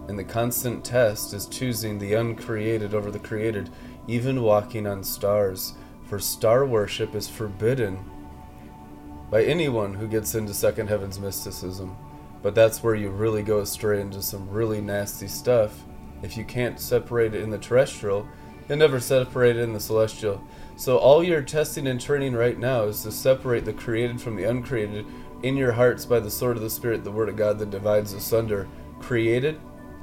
[0.08, 3.70] And the constant test is choosing the uncreated over the created,
[4.08, 5.76] even walking on stars.
[6.06, 8.00] For star worship is forbidden
[9.30, 11.96] by anyone who gets into second heaven's mysticism.
[12.44, 15.84] But that's where you really go astray into some really nasty stuff.
[16.22, 18.28] If you can't separate it in the terrestrial,
[18.68, 20.44] you'll never separate it in the celestial.
[20.76, 24.44] So all you're testing and training right now is to separate the created from the
[24.44, 25.06] uncreated
[25.42, 28.14] in your hearts by the sword of the Spirit, the Word of God that divides
[28.14, 28.68] asunder
[29.00, 29.60] created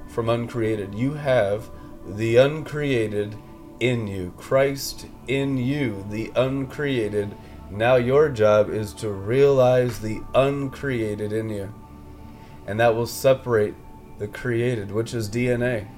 [0.08, 0.94] from uncreated.
[0.94, 1.70] You have
[2.06, 3.36] the uncreated
[3.80, 7.34] in you, Christ in you, the uncreated.
[7.70, 11.72] Now your job is to realize the uncreated in you.
[12.66, 13.74] And that will separate
[14.18, 15.88] the created, which is DNA.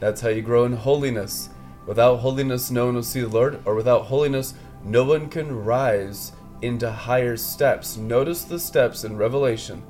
[0.00, 1.50] That's how you grow in holiness.
[1.86, 6.32] Without holiness, no one will see the Lord, or without holiness, no one can rise
[6.62, 7.96] into higher steps.
[7.96, 9.82] Notice the steps in Revelation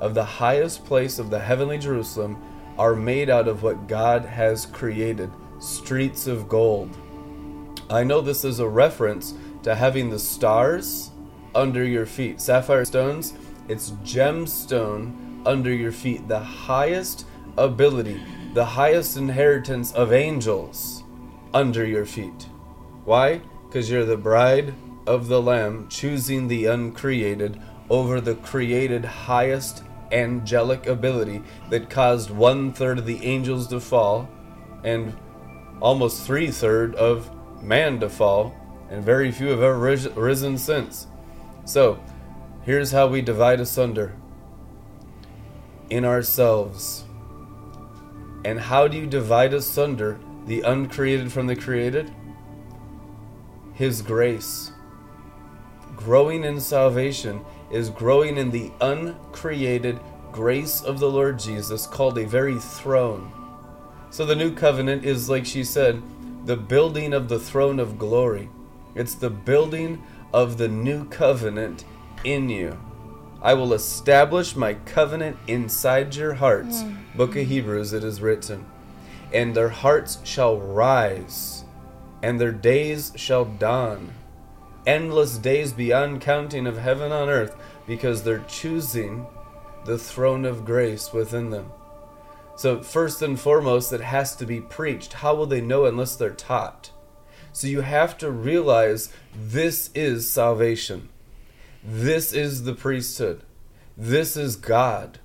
[0.00, 2.42] of the highest place of the heavenly Jerusalem
[2.78, 6.96] are made out of what God has created streets of gold.
[7.90, 9.34] I know this is a reference
[9.64, 11.10] to having the stars
[11.54, 12.40] under your feet.
[12.40, 13.34] Sapphire stones,
[13.68, 16.28] it's gemstone under your feet.
[16.28, 17.26] The highest
[17.56, 18.22] ability,
[18.54, 21.02] the highest inheritance of angels
[21.52, 22.48] under your feet.
[23.04, 23.40] Why?
[23.66, 24.74] Because you're the bride
[25.06, 29.82] of the Lamb, choosing the uncreated over the created highest
[30.12, 34.28] angelic ability that caused one third of the angels to fall
[34.84, 35.16] and
[35.80, 37.30] almost three third of
[37.62, 38.54] man to fall,
[38.90, 41.06] and very few have ever ris- risen since.
[41.64, 42.02] So,
[42.62, 44.14] here's how we divide asunder
[45.90, 47.04] in ourselves.
[48.44, 52.10] And how do you divide asunder the uncreated from the created?
[53.74, 54.72] His grace.
[55.96, 60.00] Growing in salvation is growing in the uncreated
[60.32, 63.32] grace of the Lord Jesus, called a very throne.
[64.10, 66.02] So the new covenant is, like she said,
[66.46, 68.48] the building of the throne of glory.
[68.94, 71.84] It's the building of the new covenant
[72.24, 72.78] in you.
[73.42, 76.82] I will establish my covenant inside your hearts.
[76.82, 76.96] Hmm.
[77.16, 78.66] Book of Hebrews, it is written.
[79.32, 81.64] And their hearts shall rise,
[82.22, 84.12] and their days shall dawn.
[84.86, 89.26] Endless days beyond counting of heaven on earth, because they're choosing
[89.86, 91.70] the throne of grace within them.
[92.56, 95.14] So, first and foremost, it has to be preached.
[95.14, 96.90] How will they know unless they're taught?
[97.52, 101.08] So, you have to realize this is salvation.
[101.82, 103.42] This is the priesthood.
[103.96, 105.18] This is God.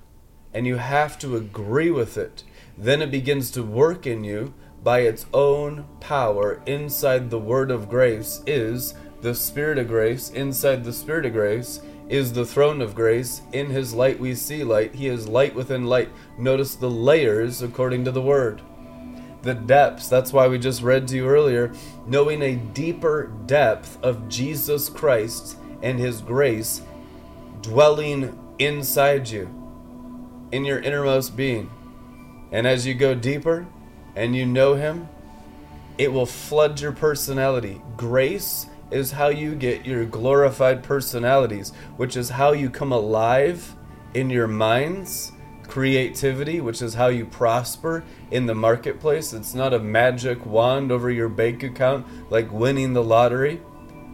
[0.54, 2.44] And you have to agree with it.
[2.78, 6.62] Then it begins to work in you by its own power.
[6.64, 10.30] Inside the word of grace is the Spirit of grace.
[10.30, 13.42] Inside the Spirit of grace is the throne of grace.
[13.52, 14.94] In his light we see light.
[14.94, 16.08] He is light within light.
[16.38, 18.62] Notice the layers according to the word.
[19.42, 21.74] The depths, that's why we just read to you earlier,
[22.06, 26.82] knowing a deeper depth of Jesus Christ and his grace
[27.62, 29.48] dwelling inside you,
[30.50, 31.70] in your innermost being.
[32.50, 33.68] And as you go deeper
[34.16, 35.08] and you know him,
[35.96, 37.80] it will flood your personality.
[37.96, 43.76] Grace is how you get your glorified personalities, which is how you come alive
[44.12, 45.30] in your minds.
[45.68, 49.32] Creativity, which is how you prosper in the marketplace.
[49.32, 53.60] It's not a magic wand over your bank account like winning the lottery.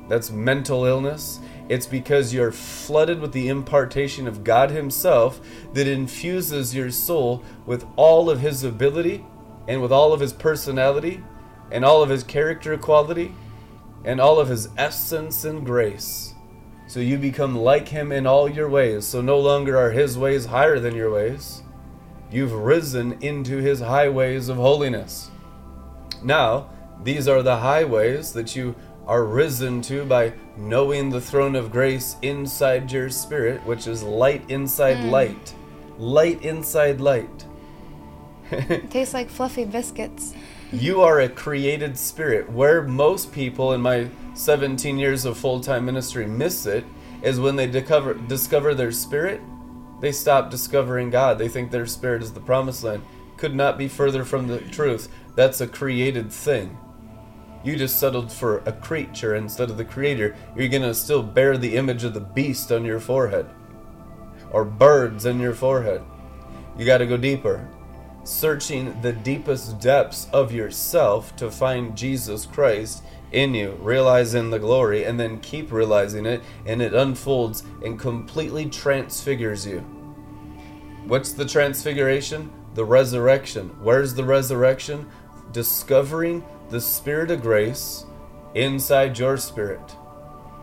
[0.09, 1.41] That's mental illness.
[1.69, 5.41] It's because you're flooded with the impartation of God Himself
[5.73, 9.25] that infuses your soul with all of His ability
[9.69, 11.23] and with all of His personality
[11.71, 13.35] and all of His character quality
[14.05, 16.35] and all of his essence and grace.
[16.87, 19.07] So you become like him in all your ways.
[19.07, 21.63] So no longer are his ways higher than your ways.
[22.31, 25.31] You've risen into his highways of holiness.
[26.23, 26.71] Now,
[27.03, 28.75] these are the highways that you
[29.07, 34.43] are risen to by knowing the throne of grace inside your spirit, which is light
[34.49, 35.11] inside hmm.
[35.11, 35.55] light.
[35.99, 37.47] Light inside light.
[38.91, 40.35] Tastes like fluffy biscuits.
[40.73, 42.51] You are a created spirit.
[42.51, 46.85] Where most people in my 17 years of full time ministry miss it
[47.23, 49.41] is when they discover, discover their spirit,
[50.01, 51.39] they stop discovering God.
[51.39, 53.03] They think their spirit is the promised land.
[53.37, 55.09] Could not be further from the truth.
[55.37, 56.79] That's a created thing.
[57.65, 60.35] You just settled for a creature instead of the creator.
[60.57, 63.49] You're to still bear the image of the beast on your forehead
[64.51, 66.03] or birds on your forehead.
[66.77, 67.69] You got to go deeper
[68.25, 73.03] searching the deepest depths of yourself to find Jesus Christ
[73.33, 78.67] in you, realizing the glory, and then keep realizing it, and it unfolds and completely
[78.67, 79.81] transfigures you.
[81.07, 82.53] What's the transfiguration?
[82.75, 83.71] The resurrection.
[83.83, 85.09] Where's the resurrection?
[85.51, 88.05] Discovering the Spirit of grace
[88.55, 89.97] inside your spirit.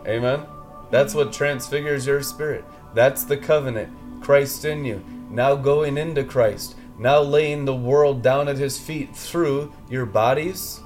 [0.06, 0.44] Amen?
[0.90, 2.64] That's what transfigures your spirit.
[2.94, 4.22] That's the covenant.
[4.22, 5.02] Christ in you.
[5.30, 10.80] Now going into Christ now laying the world down at his feet through your bodies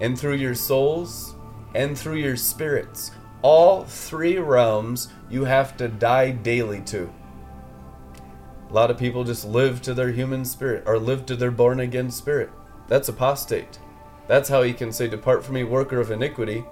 [0.00, 1.34] and through your souls
[1.74, 3.10] and through your spirits.
[3.42, 7.12] All three realms you have to die daily to.
[8.70, 11.80] A lot of people just live to their human spirit or live to their born
[11.80, 12.48] again spirit.
[12.88, 13.78] That's apostate.
[14.30, 16.62] That's how he can say, Depart from me, worker of iniquity.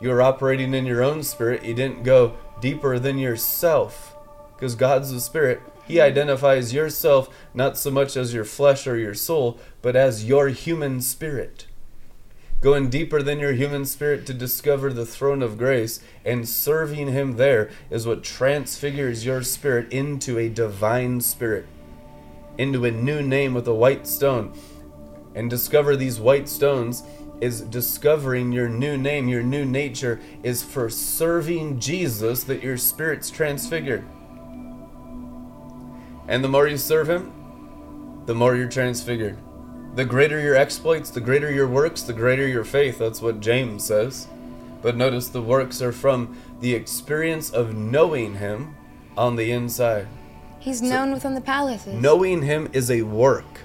[0.00, 1.64] You are operating in your own spirit.
[1.64, 4.14] You didn't go deeper than yourself
[4.54, 5.60] because God's the spirit.
[5.84, 6.02] He hmm.
[6.02, 11.00] identifies yourself not so much as your flesh or your soul, but as your human
[11.00, 11.66] spirit.
[12.60, 17.38] Going deeper than your human spirit to discover the throne of grace and serving Him
[17.38, 21.66] there is what transfigures your spirit into a divine spirit,
[22.56, 24.52] into a new name with a white stone.
[25.34, 27.02] And discover these white stones
[27.40, 33.30] is discovering your new name, your new nature is for serving Jesus that your spirit's
[33.30, 34.04] transfigured.
[36.28, 37.32] And the more you serve Him,
[38.26, 39.38] the more you're transfigured.
[39.96, 42.98] The greater your exploits, the greater your works, the greater your faith.
[42.98, 44.28] That's what James says.
[44.82, 48.76] But notice the works are from the experience of knowing Him
[49.16, 50.06] on the inside.
[50.60, 51.94] He's known within the palaces.
[51.94, 53.62] Knowing Him is a work,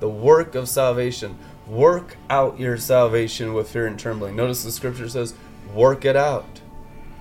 [0.00, 1.38] the work of salvation.
[1.66, 4.36] Work out your salvation with fear and trembling.
[4.36, 5.34] Notice the scripture says,
[5.74, 6.60] work it out.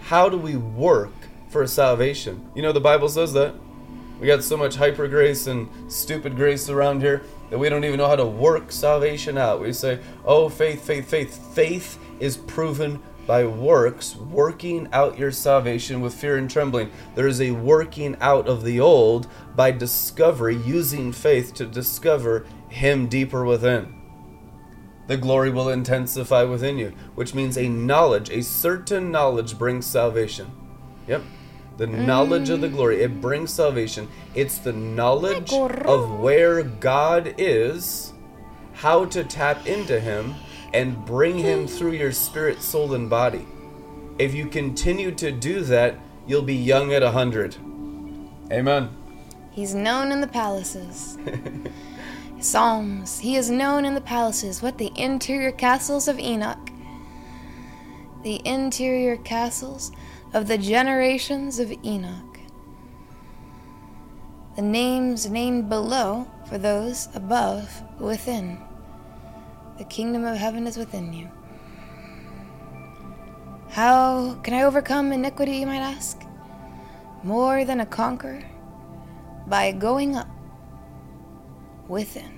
[0.02, 1.14] How do we work
[1.50, 2.50] for salvation?
[2.56, 3.56] You know, the Bible says that.
[4.20, 7.98] We got so much hyper grace and stupid grace around here that we don't even
[7.98, 9.62] know how to work salvation out.
[9.62, 11.54] We say, oh, faith, faith, faith.
[11.54, 16.90] Faith is proven by works, working out your salvation with fear and trembling.
[17.14, 22.46] There is a working out of the old by discovery, using faith to discover
[22.78, 23.94] Him deeper within.
[25.08, 30.52] The glory will intensify within you, which means a knowledge, a certain knowledge brings salvation.
[31.08, 31.24] Yep.
[31.78, 33.02] The knowledge of the glory.
[33.02, 34.10] It brings salvation.
[34.36, 38.14] It's the knowledge of where God is,
[38.74, 40.36] how to tap into Him,
[40.74, 43.48] and bring Him through your spirit, soul, and body.
[44.20, 45.96] If you continue to do that,
[46.28, 47.56] you'll be young at a hundred.
[48.52, 48.90] Amen.
[49.52, 51.18] He's known in the palaces.
[52.40, 53.20] Psalms.
[53.20, 54.62] He is known in the palaces.
[54.62, 56.70] What the interior castles of Enoch.
[58.24, 59.92] The interior castles
[60.34, 62.40] of the generations of Enoch.
[64.56, 68.60] The names named below for those above within.
[69.78, 71.30] The kingdom of heaven is within you.
[73.70, 76.22] How can I overcome iniquity, you might ask?
[77.24, 78.44] More than a conqueror?
[79.48, 80.28] By going up
[81.88, 82.32] within.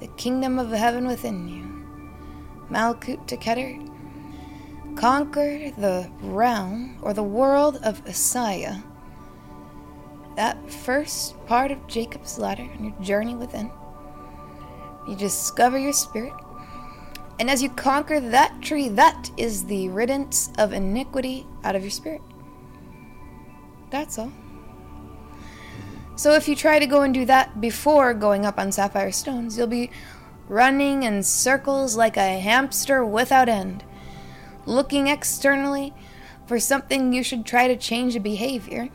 [0.00, 1.86] The kingdom of heaven within you.
[2.70, 3.88] Malkut Keter.
[4.96, 8.82] Conquer the realm or the world of Assiah.
[10.36, 13.70] That first part of Jacob's ladder on your journey within.
[15.06, 16.32] You discover your spirit.
[17.38, 21.90] And as you conquer that tree, that is the riddance of iniquity out of your
[21.90, 22.22] spirit.
[23.90, 24.32] That's all.
[26.14, 29.56] So if you try to go and do that before going up on sapphire stones,
[29.56, 29.90] you'll be
[30.48, 33.84] running in circles like a hamster without end,
[34.66, 35.94] looking externally
[36.46, 38.88] for something you should try to change a behavior,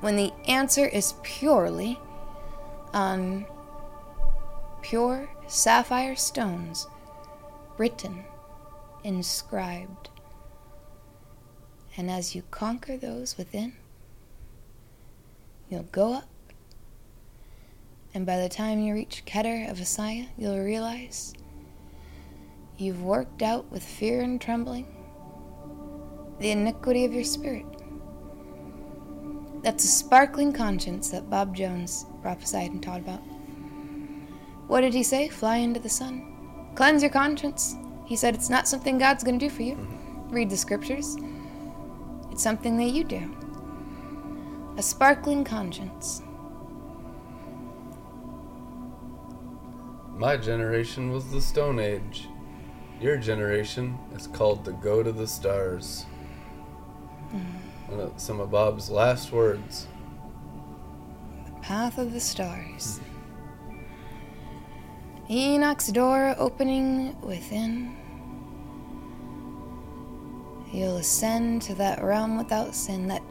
[0.00, 1.98] when the answer is purely
[2.92, 3.46] on
[4.82, 6.86] pure sapphire stones,
[7.76, 8.24] written,
[9.04, 10.10] inscribed.
[11.96, 13.74] And as you conquer those within,
[15.70, 16.28] You'll go up,
[18.14, 21.34] and by the time you reach Keter of Assiah, you'll realize
[22.78, 24.86] you've worked out with fear and trembling
[26.40, 27.66] the iniquity of your spirit.
[29.62, 33.20] That's a sparkling conscience that Bob Jones prophesied and taught about.
[34.68, 35.28] What did he say?
[35.28, 36.70] Fly into the sun.
[36.76, 37.74] Cleanse your conscience.
[38.06, 39.74] He said it's not something God's going to do for you.
[39.74, 40.30] Mm-hmm.
[40.30, 41.16] Read the scriptures.
[42.30, 43.34] It's something that you do
[44.78, 46.22] a sparkling conscience.
[50.16, 52.28] My generation was the Stone Age.
[53.00, 56.06] Your generation is called the Go to the Stars.
[57.90, 59.88] Of- Some of Bob's last words.
[61.46, 63.00] The path of the Stars.
[65.28, 67.96] Enoch's door opening within.
[70.72, 73.22] You'll ascend to that realm without sin, that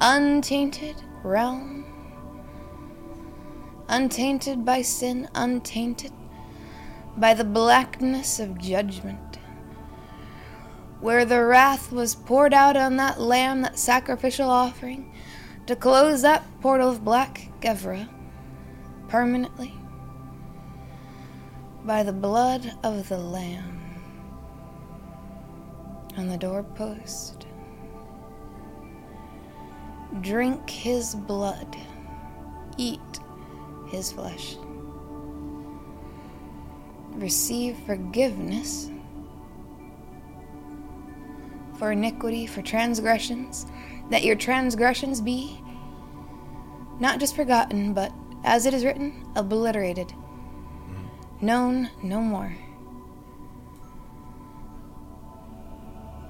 [0.00, 1.84] untainted realm.
[3.88, 6.12] Untainted by sin, untainted
[7.16, 9.38] by the blackness of judgment.
[11.00, 15.12] Where the wrath was poured out on that lamb, that sacrificial offering,
[15.66, 18.08] to close that portal of black Gevurah
[19.08, 19.74] permanently
[21.84, 23.80] by the blood of the Lamb
[26.16, 27.41] on the doorpost.
[30.20, 31.76] Drink his blood,
[32.76, 33.00] eat
[33.88, 34.56] his flesh,
[37.14, 38.90] receive forgiveness
[41.78, 43.66] for iniquity, for transgressions,
[44.10, 45.58] that your transgressions be
[47.00, 48.12] not just forgotten, but
[48.44, 50.12] as it is written, obliterated,
[51.40, 52.56] known no more.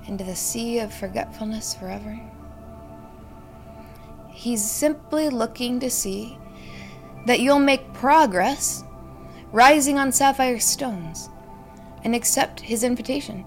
[0.06, 2.18] Into the sea of forgetfulness forever.
[4.32, 6.38] He's simply looking to see
[7.26, 8.82] that you'll make progress
[9.52, 11.28] rising on sapphire stones
[12.02, 13.44] and accept his invitation.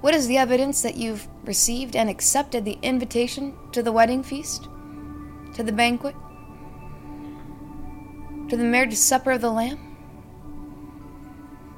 [0.00, 4.68] What is the evidence that you've received and accepted the invitation to the wedding feast,
[5.54, 6.14] to the banquet,
[8.48, 9.78] to the marriage supper of the Lamb?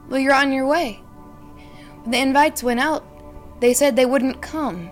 [0.08, 1.00] Well, you're on your way.
[2.02, 3.04] When the invites went out,
[3.60, 4.90] they said they wouldn't come.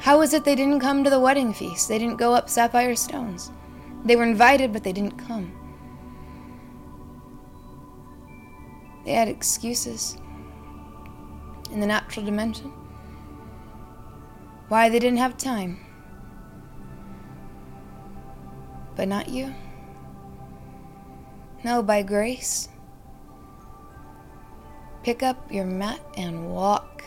[0.00, 1.88] How is it they didn't come to the wedding feast?
[1.88, 3.50] They didn't go up sapphire stones.
[4.02, 5.52] They were invited, but they didn't come.
[9.04, 10.16] They had excuses
[11.70, 12.72] in the natural dimension.
[14.68, 15.84] Why they didn't have time.
[18.96, 19.54] But not you.
[21.62, 22.68] No, by grace.
[25.02, 27.04] Pick up your mat and walk.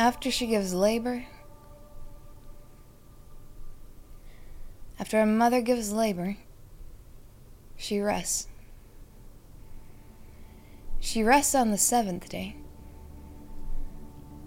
[0.00, 1.26] After she gives labor,
[4.98, 6.38] after a mother gives labor,
[7.76, 8.48] she rests.
[11.00, 12.56] She rests on the seventh day.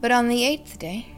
[0.01, 1.15] But on the eighth day,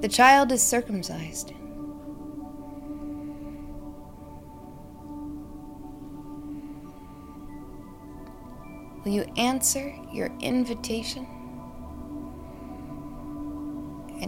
[0.00, 1.52] the child is circumcised.
[9.04, 11.28] Will you answer your invitation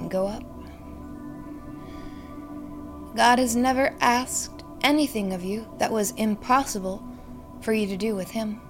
[0.01, 0.45] and go up?
[3.17, 7.03] God has never asked anything of you that was impossible
[7.61, 8.61] for you to do with Him.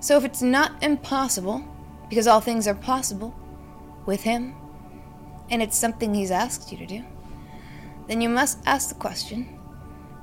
[0.00, 1.64] So if it's not impossible,
[2.08, 3.34] because all things are possible
[4.06, 4.54] with Him,
[5.50, 7.04] and it's something He's asked you to do,
[8.06, 9.44] then you must ask the question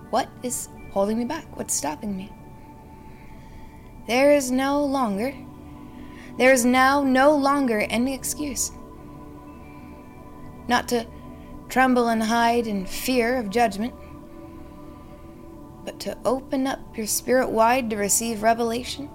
[0.09, 1.57] what is holding me back?
[1.57, 2.31] What's stopping me?
[4.07, 5.33] There is no longer,
[6.37, 8.71] there is now no longer any excuse
[10.67, 11.07] not to
[11.69, 13.93] tremble and hide in fear of judgment,
[15.83, 19.09] but to open up your spirit wide to receive revelation,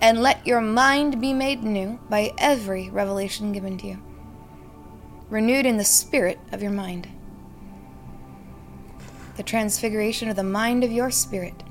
[0.00, 4.02] and let your mind be made new by every revelation given to you,
[5.30, 7.08] renewed in the spirit of your mind.
[9.36, 11.62] The transfiguration of the mind of your spirit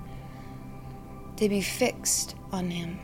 [1.38, 3.00] to be fixed on Him.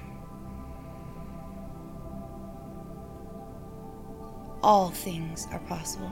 [4.63, 6.11] All things are possible.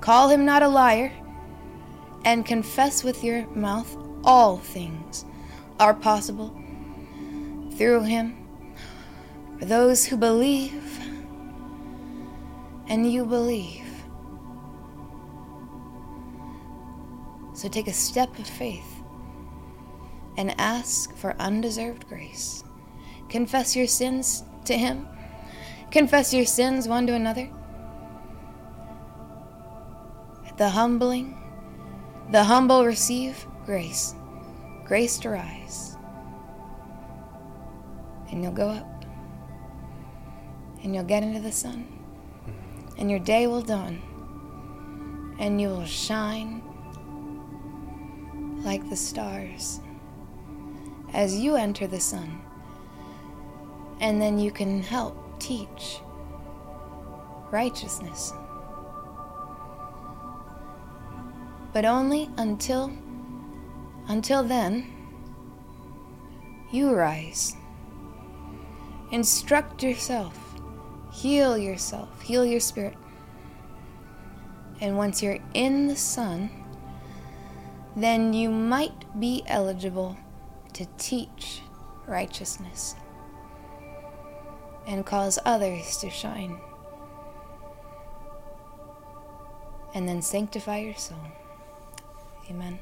[0.00, 1.12] Call him not a liar,
[2.24, 5.24] and confess with your mouth all things
[5.78, 6.54] are possible
[7.76, 8.46] through him
[9.58, 11.00] for those who believe,
[12.88, 13.84] and you believe.
[17.54, 19.02] So take a step of faith
[20.36, 22.62] and ask for undeserved grace.
[23.30, 25.08] Confess your sins to him.
[25.96, 27.48] Confess your sins one to another?
[30.58, 31.34] The humbling,
[32.30, 34.14] the humble receive grace,
[34.84, 35.96] grace to rise.
[38.28, 39.06] And you'll go up,
[40.82, 41.88] and you'll get into the sun,
[42.44, 43.00] mm-hmm.
[43.00, 44.02] and your day will dawn,
[45.38, 46.62] and you will shine
[48.66, 49.80] like the stars
[51.14, 52.42] as you enter the sun.
[53.98, 56.00] And then you can help teach
[57.50, 58.32] righteousness.
[61.76, 62.90] but only until
[64.08, 64.86] until then
[66.72, 67.54] you rise
[69.12, 70.34] instruct yourself.
[71.12, 72.22] Heal yourself.
[72.22, 72.96] Heal your spirit.
[74.80, 76.48] And once you're in the sun
[77.94, 80.16] then you might be eligible
[80.72, 81.60] to teach
[82.06, 82.94] righteousness
[84.86, 86.58] and cause others to shine
[89.94, 91.18] and then sanctify your soul
[92.50, 92.78] Amen.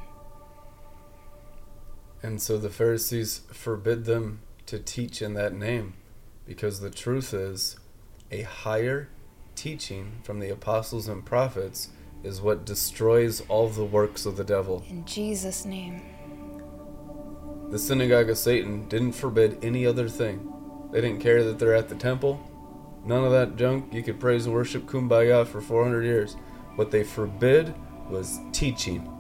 [2.22, 5.94] And so the Pharisees forbid them to teach in that name
[6.46, 7.76] because the truth is
[8.30, 9.08] a higher
[9.54, 11.90] teaching from the apostles and prophets
[12.22, 14.84] is what destroys all the works of the devil.
[14.88, 16.02] In Jesus' name.
[17.70, 20.50] The synagogue of Satan didn't forbid any other thing.
[20.94, 22.38] They didn't care that they're at the temple.
[23.04, 23.92] None of that junk.
[23.92, 26.36] You could praise and worship kumbaya for 400 years.
[26.76, 27.74] What they forbid
[28.08, 29.10] was teaching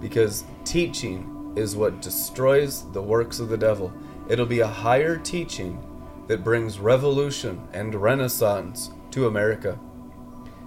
[0.00, 3.92] because teaching is what destroys the works of the devil.
[4.28, 5.84] It'll be a higher teaching
[6.28, 9.80] that brings revolution and renaissance to America.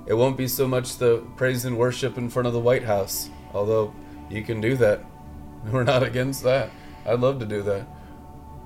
[0.06, 3.30] It won't be so much the praise and worship in front of the White House,
[3.54, 3.96] although
[4.30, 5.06] you can do that.
[5.72, 6.72] We're not against that.
[7.06, 7.88] I'd love to do that.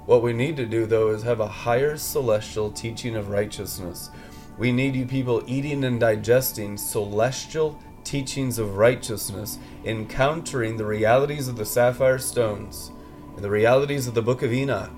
[0.06, 4.10] What we need to do, though, is have a higher celestial teaching of righteousness.
[4.58, 11.56] We need you people eating and digesting celestial teachings of righteousness, encountering the realities of
[11.56, 12.92] the sapphire stones
[13.36, 14.92] and the realities of the book of Enoch,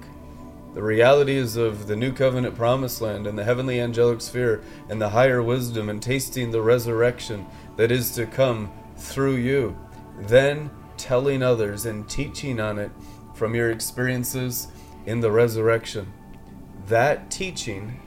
[0.73, 5.09] the realities of the new covenant promised land and the heavenly angelic sphere and the
[5.09, 7.45] higher wisdom, and tasting the resurrection
[7.77, 9.77] that is to come through you.
[10.19, 12.91] Then telling others and teaching on it
[13.35, 14.67] from your experiences
[15.05, 16.11] in the resurrection.
[16.87, 17.99] That teaching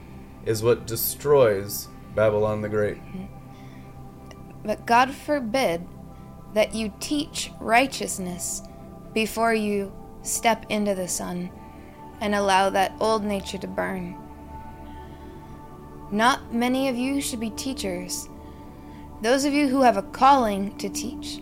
[0.45, 2.97] is what destroys Babylon the Great.
[4.63, 5.85] But God forbid
[6.53, 8.61] that you teach righteousness
[9.13, 9.91] before you
[10.23, 11.49] step into the sun
[12.21, 14.15] and allow that old nature to burn.
[16.11, 18.27] Not many of you should be teachers.
[19.21, 21.41] Those of you who have a calling to teach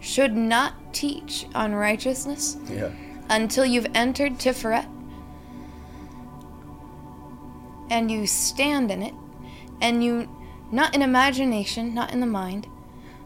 [0.00, 2.90] should not teach on righteousness Yeah.
[3.28, 4.86] until you've entered Tiferet
[7.90, 9.14] and you stand in it
[9.80, 10.28] and you
[10.70, 12.66] not in imagination, not in the mind,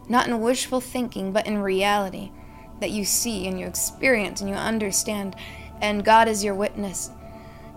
[0.07, 2.31] not in wishful thinking, but in reality.
[2.79, 5.35] that you see and you experience and you understand,
[5.81, 7.09] and God is your witness,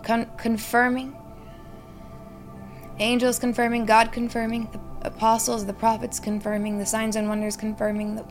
[0.03, 1.15] con- confirming,
[2.99, 8.25] angels confirming, God confirming, the apostles, the prophets confirming, the signs and wonders confirming, the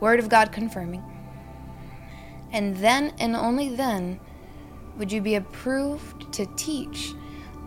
[0.00, 1.02] word of God confirming.
[2.52, 4.20] And then and only then
[4.96, 7.12] would you be approved to teach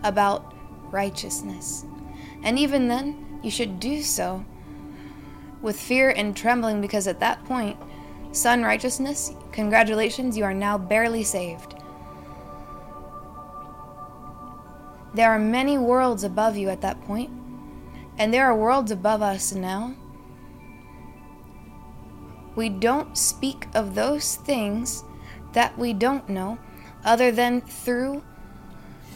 [0.04, 0.54] about
[0.92, 1.86] righteousness.
[2.44, 4.46] And even then, you should do so
[5.62, 7.78] with fear and trembling because at that point,
[8.32, 11.76] Son righteousness, congratulations, you are now barely saved.
[15.14, 17.32] There are many worlds above you at that point,
[18.18, 19.96] and there are worlds above us now.
[22.56, 25.04] We don't speak of those things
[25.54, 26.60] that we don't know
[27.04, 28.24] other than through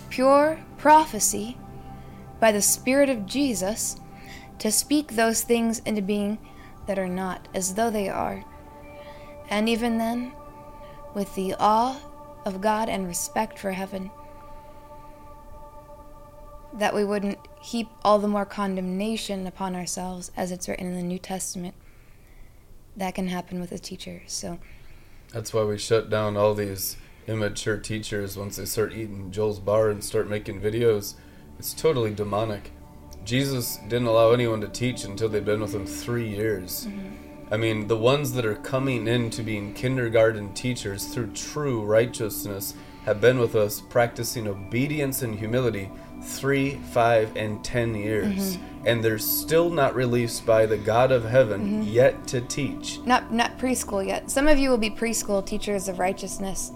[0.09, 1.55] pure prophecy
[2.39, 3.97] by the Spirit of Jesus
[4.57, 6.39] to speak those things into being
[6.87, 8.43] that are not as though they are.
[9.47, 10.31] And even then,
[11.13, 12.01] with the awe
[12.45, 14.09] of God and respect for heaven,
[16.73, 21.03] that we wouldn't heap all the more condemnation upon ourselves as it's written in the
[21.03, 21.75] New Testament.
[22.97, 24.23] That can happen with a teacher.
[24.25, 24.57] So
[25.31, 29.89] That's why we shut down all these immature teachers once they start eating Joel's bar
[29.89, 31.15] and start making videos.
[31.59, 32.71] It's totally demonic.
[33.23, 36.87] Jesus didn't allow anyone to teach until they'd been with him three years.
[36.87, 37.53] Mm-hmm.
[37.53, 42.75] I mean, the ones that are coming into being kindergarten teachers through true righteousness
[43.05, 45.89] have been with us practicing obedience and humility
[46.23, 48.57] three, five, and ten years.
[48.57, 48.87] Mm-hmm.
[48.87, 51.81] And they're still not released by the God of heaven mm-hmm.
[51.83, 52.99] yet to teach.
[53.05, 54.31] not not preschool yet.
[54.31, 56.71] Some of you will be preschool teachers of righteousness.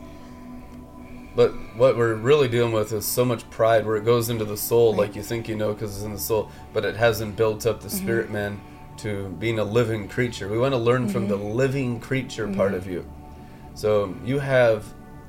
[1.35, 4.55] But what we're really dealing with is so much pride where it goes into the
[4.55, 7.65] soul, like you think you know because it's in the soul, but it hasn't built
[7.65, 7.97] up the mm-hmm.
[7.97, 8.61] spirit man
[8.97, 10.47] to being a living creature.
[10.47, 11.55] We want to learn from the mm-hmm.
[11.55, 12.77] living creature part mm-hmm.
[12.77, 13.05] of you.
[13.73, 14.85] So you have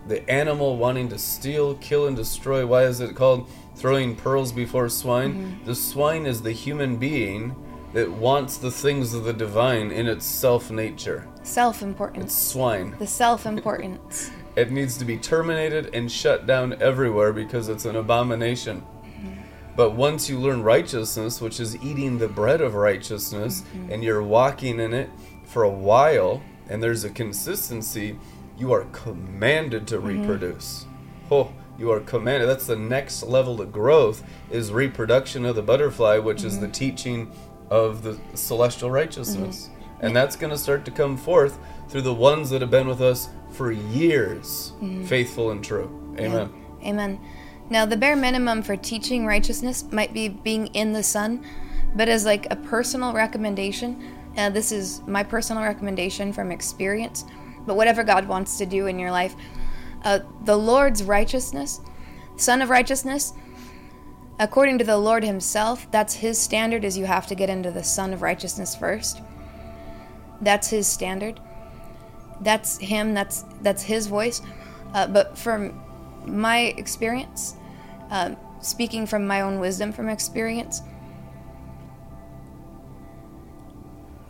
[0.06, 2.64] the animal wanting to steal, kill, and destroy.
[2.64, 5.60] Why is it called throwing pearls before swine?
[5.64, 7.56] The swine is the human being
[7.92, 11.26] that wants the things of the divine in its self nature.
[11.42, 12.36] Self It's importance.
[12.36, 12.94] swine.
[12.98, 14.30] The self importance.
[14.56, 18.80] It needs to be terminated and shut down everywhere because it's an abomination.
[18.80, 19.32] Mm-hmm.
[19.76, 23.92] But once you learn righteousness, which is eating the bread of righteousness, mm-hmm.
[23.92, 25.10] and you're walking in it
[25.44, 28.18] for a while, and there's a consistency,
[28.56, 30.22] you are commanded to mm-hmm.
[30.22, 30.86] reproduce.
[31.30, 32.46] Oh, you are commanded.
[32.46, 37.30] That's the next level of growth is reproduction of the butterfly, which is the teaching
[37.68, 39.68] of the celestial righteousness.
[40.00, 41.58] And that's going to start to come forth
[41.88, 44.72] through the ones that have been with us for years,
[45.06, 46.14] faithful and true.
[46.18, 46.52] Amen.
[46.84, 47.20] Amen.
[47.70, 51.44] Now, the bare minimum for teaching righteousness might be being in the sun,
[51.94, 54.04] but as like a personal recommendation,
[54.36, 57.24] uh, this is my personal recommendation from experience,
[57.66, 59.34] but whatever God wants to do in your life,
[60.04, 61.80] uh, the Lord's righteousness,
[62.36, 63.32] Son of righteousness,
[64.38, 66.84] according to the Lord Himself, that's His standard.
[66.84, 69.22] Is you have to get into the Son of righteousness first.
[70.42, 71.40] That's His standard.
[72.40, 73.14] That's Him.
[73.14, 74.42] That's that's His voice.
[74.94, 75.80] Uh, but from
[76.24, 77.56] my experience,
[78.10, 80.82] um, speaking from my own wisdom from experience,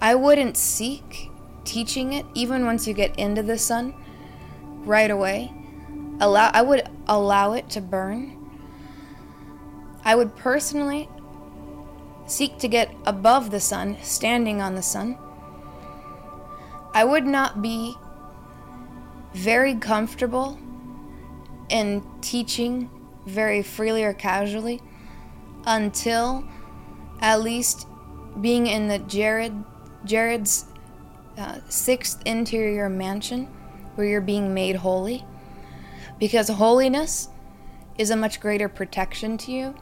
[0.01, 1.31] I wouldn't seek
[1.65, 3.95] teaching it even once you get into the sun
[4.85, 5.53] right away.
[6.21, 8.33] Allow I would allow it to burn.
[10.05, 11.09] I would personally
[12.27, 15.19] seek to get above the sun, standing on the sun.
[16.97, 17.95] I would not be
[19.35, 20.59] very comfortable
[21.69, 22.89] in teaching
[23.27, 24.81] very freely or casually
[25.67, 26.43] until
[27.21, 27.87] at least
[28.41, 29.63] being in the Jared
[30.07, 30.65] Jared's
[31.37, 33.45] uh, sixth interior mansion
[33.97, 35.23] where you're being made holy
[36.19, 37.29] because holiness
[37.99, 39.75] is a much greater protection to you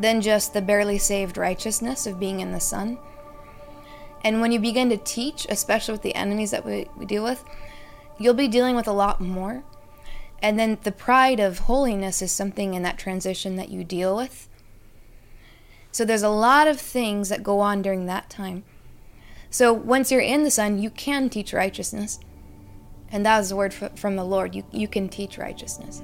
[0.00, 2.96] than just the barely saved righteousness of being in the sun.
[4.26, 7.44] And when you begin to teach, especially with the enemies that we, we deal with,
[8.18, 9.62] you'll be dealing with a lot more.
[10.42, 14.48] And then the pride of holiness is something in that transition that you deal with.
[15.92, 18.64] So there's a lot of things that go on during that time.
[19.48, 22.18] So once you're in the sun, you can teach righteousness.
[23.12, 24.56] And that was the word fr- from the Lord.
[24.56, 26.02] You, you can teach righteousness.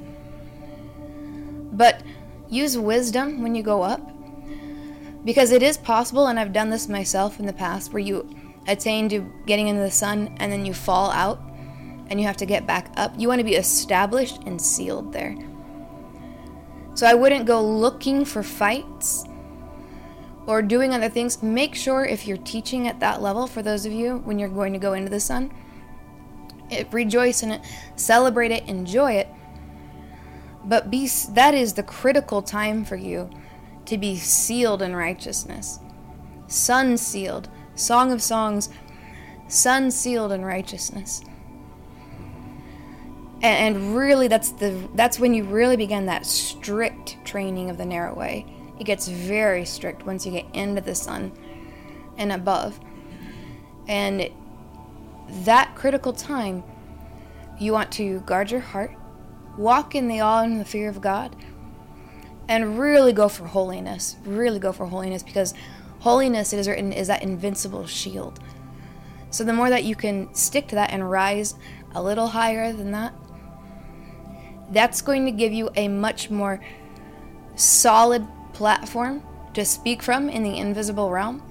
[1.72, 2.04] But
[2.48, 4.00] use wisdom when you go up.
[5.24, 8.28] Because it is possible, and I've done this myself in the past, where you
[8.66, 11.40] attain to getting into the sun and then you fall out
[12.08, 13.12] and you have to get back up.
[13.16, 15.36] You want to be established and sealed there.
[16.94, 19.24] So I wouldn't go looking for fights
[20.46, 21.42] or doing other things.
[21.42, 24.72] Make sure if you're teaching at that level, for those of you when you're going
[24.72, 25.52] to go into the sun,
[26.70, 27.62] it, rejoice in it,
[27.96, 29.28] celebrate it, enjoy it.
[30.64, 33.30] But be that is the critical time for you
[33.86, 35.78] to be sealed in righteousness.
[36.46, 38.68] Sun sealed, Song of Songs,
[39.48, 41.22] sun sealed in righteousness.
[43.42, 48.14] And, really that's the that's when you really begin that strict training of the narrow
[48.14, 48.46] way.
[48.78, 51.32] It gets very strict once you get into the sun
[52.16, 52.78] and above.
[53.88, 54.30] And
[55.44, 56.62] that critical time,
[57.59, 58.92] you want to guard your heart,
[59.59, 61.34] walk in the awe and the fear of God,
[62.48, 64.16] and really go for holiness.
[64.24, 65.55] Really go for holiness because
[66.01, 68.40] holiness, it is written, is that invincible shield.
[69.31, 71.55] So the more that you can stick to that and rise
[71.94, 73.14] a little higher than that,
[74.70, 76.60] that's going to give you a much more
[77.56, 79.23] solid platform
[79.55, 81.43] to speak from in the invisible realm.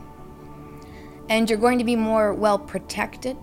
[1.30, 3.38] And you're going to be more well protected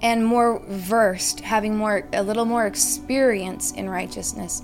[0.00, 4.62] and more versed, having more a little more experience in righteousness.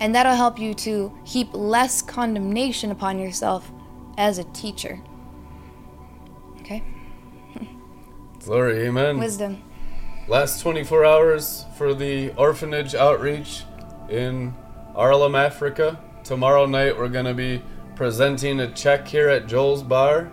[0.00, 3.70] And that'll help you to heap less condemnation upon yourself
[4.18, 5.00] as a teacher.
[6.60, 6.82] Okay?
[8.40, 9.18] Glory, amen.
[9.18, 9.62] Wisdom.
[10.28, 13.64] Last 24 hours for the orphanage outreach
[14.08, 14.54] in
[14.94, 16.00] Arlem, Africa.
[16.24, 17.62] Tomorrow night we're going to be
[17.96, 20.30] presenting a check here at Joel's Bar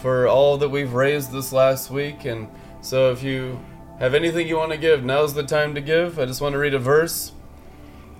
[0.00, 2.48] for all that we've raised this last week and
[2.82, 3.60] so if you
[4.00, 6.18] have anything you want to give, now's the time to give.
[6.18, 7.32] I just want to read a verse.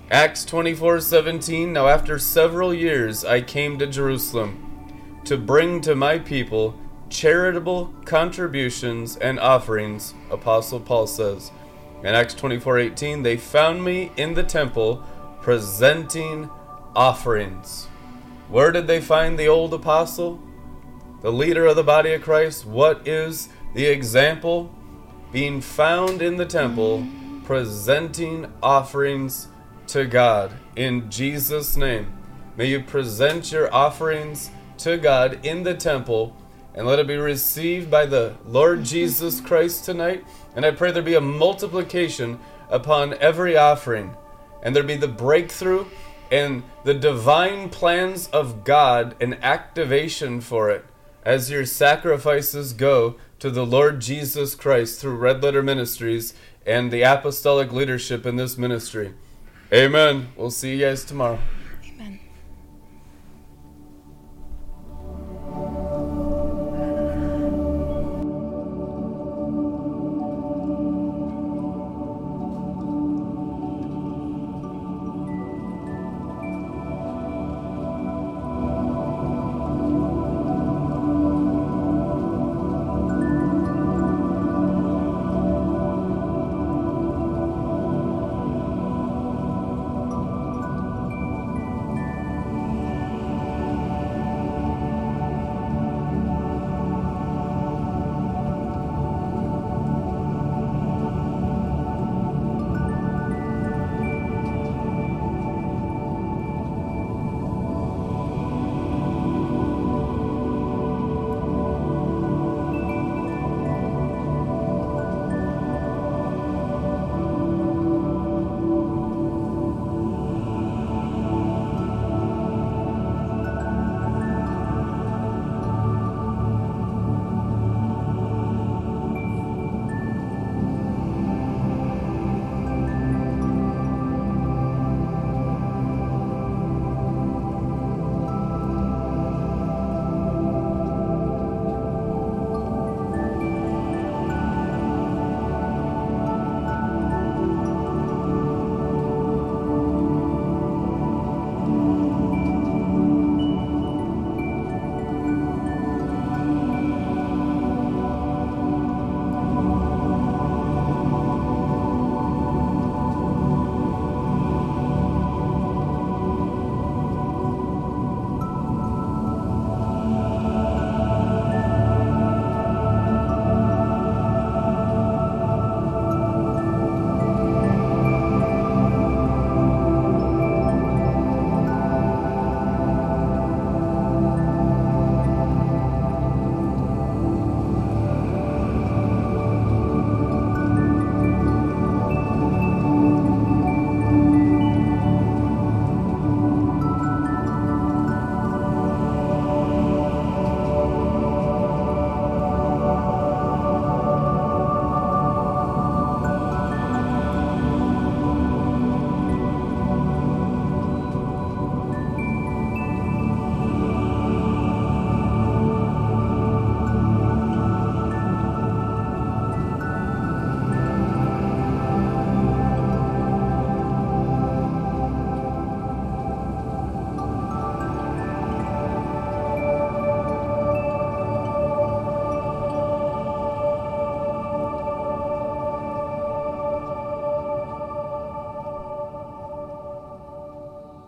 [0.09, 6.79] Acts 24:17 Now after several years I came to Jerusalem to bring to my people
[7.09, 11.51] charitable contributions and offerings, Apostle Paul says.
[12.01, 15.03] In Acts 24:18 they found me in the temple
[15.41, 16.49] presenting
[16.95, 17.87] offerings.
[18.47, 20.39] Where did they find the old apostle?
[21.21, 22.65] The leader of the body of Christ?
[22.65, 24.73] What is the example
[25.31, 27.05] being found in the temple,
[27.43, 29.47] presenting offerings
[29.87, 32.13] to God in Jesus' name.
[32.55, 36.37] May you present your offerings to God in the temple
[36.75, 38.85] and let it be received by the Lord mm-hmm.
[38.85, 40.23] Jesus Christ tonight.
[40.55, 42.39] And I pray there be a multiplication
[42.69, 44.15] upon every offering,
[44.61, 45.85] and there be the breakthrough
[46.31, 50.85] and the divine plans of God and activation for it
[51.23, 56.33] as your sacrifices go to the Lord Jesus Christ through Red Letter Ministries
[56.65, 59.15] and the apostolic leadership in this ministry.
[59.73, 60.29] Amen.
[60.37, 61.39] We'll see you guys tomorrow.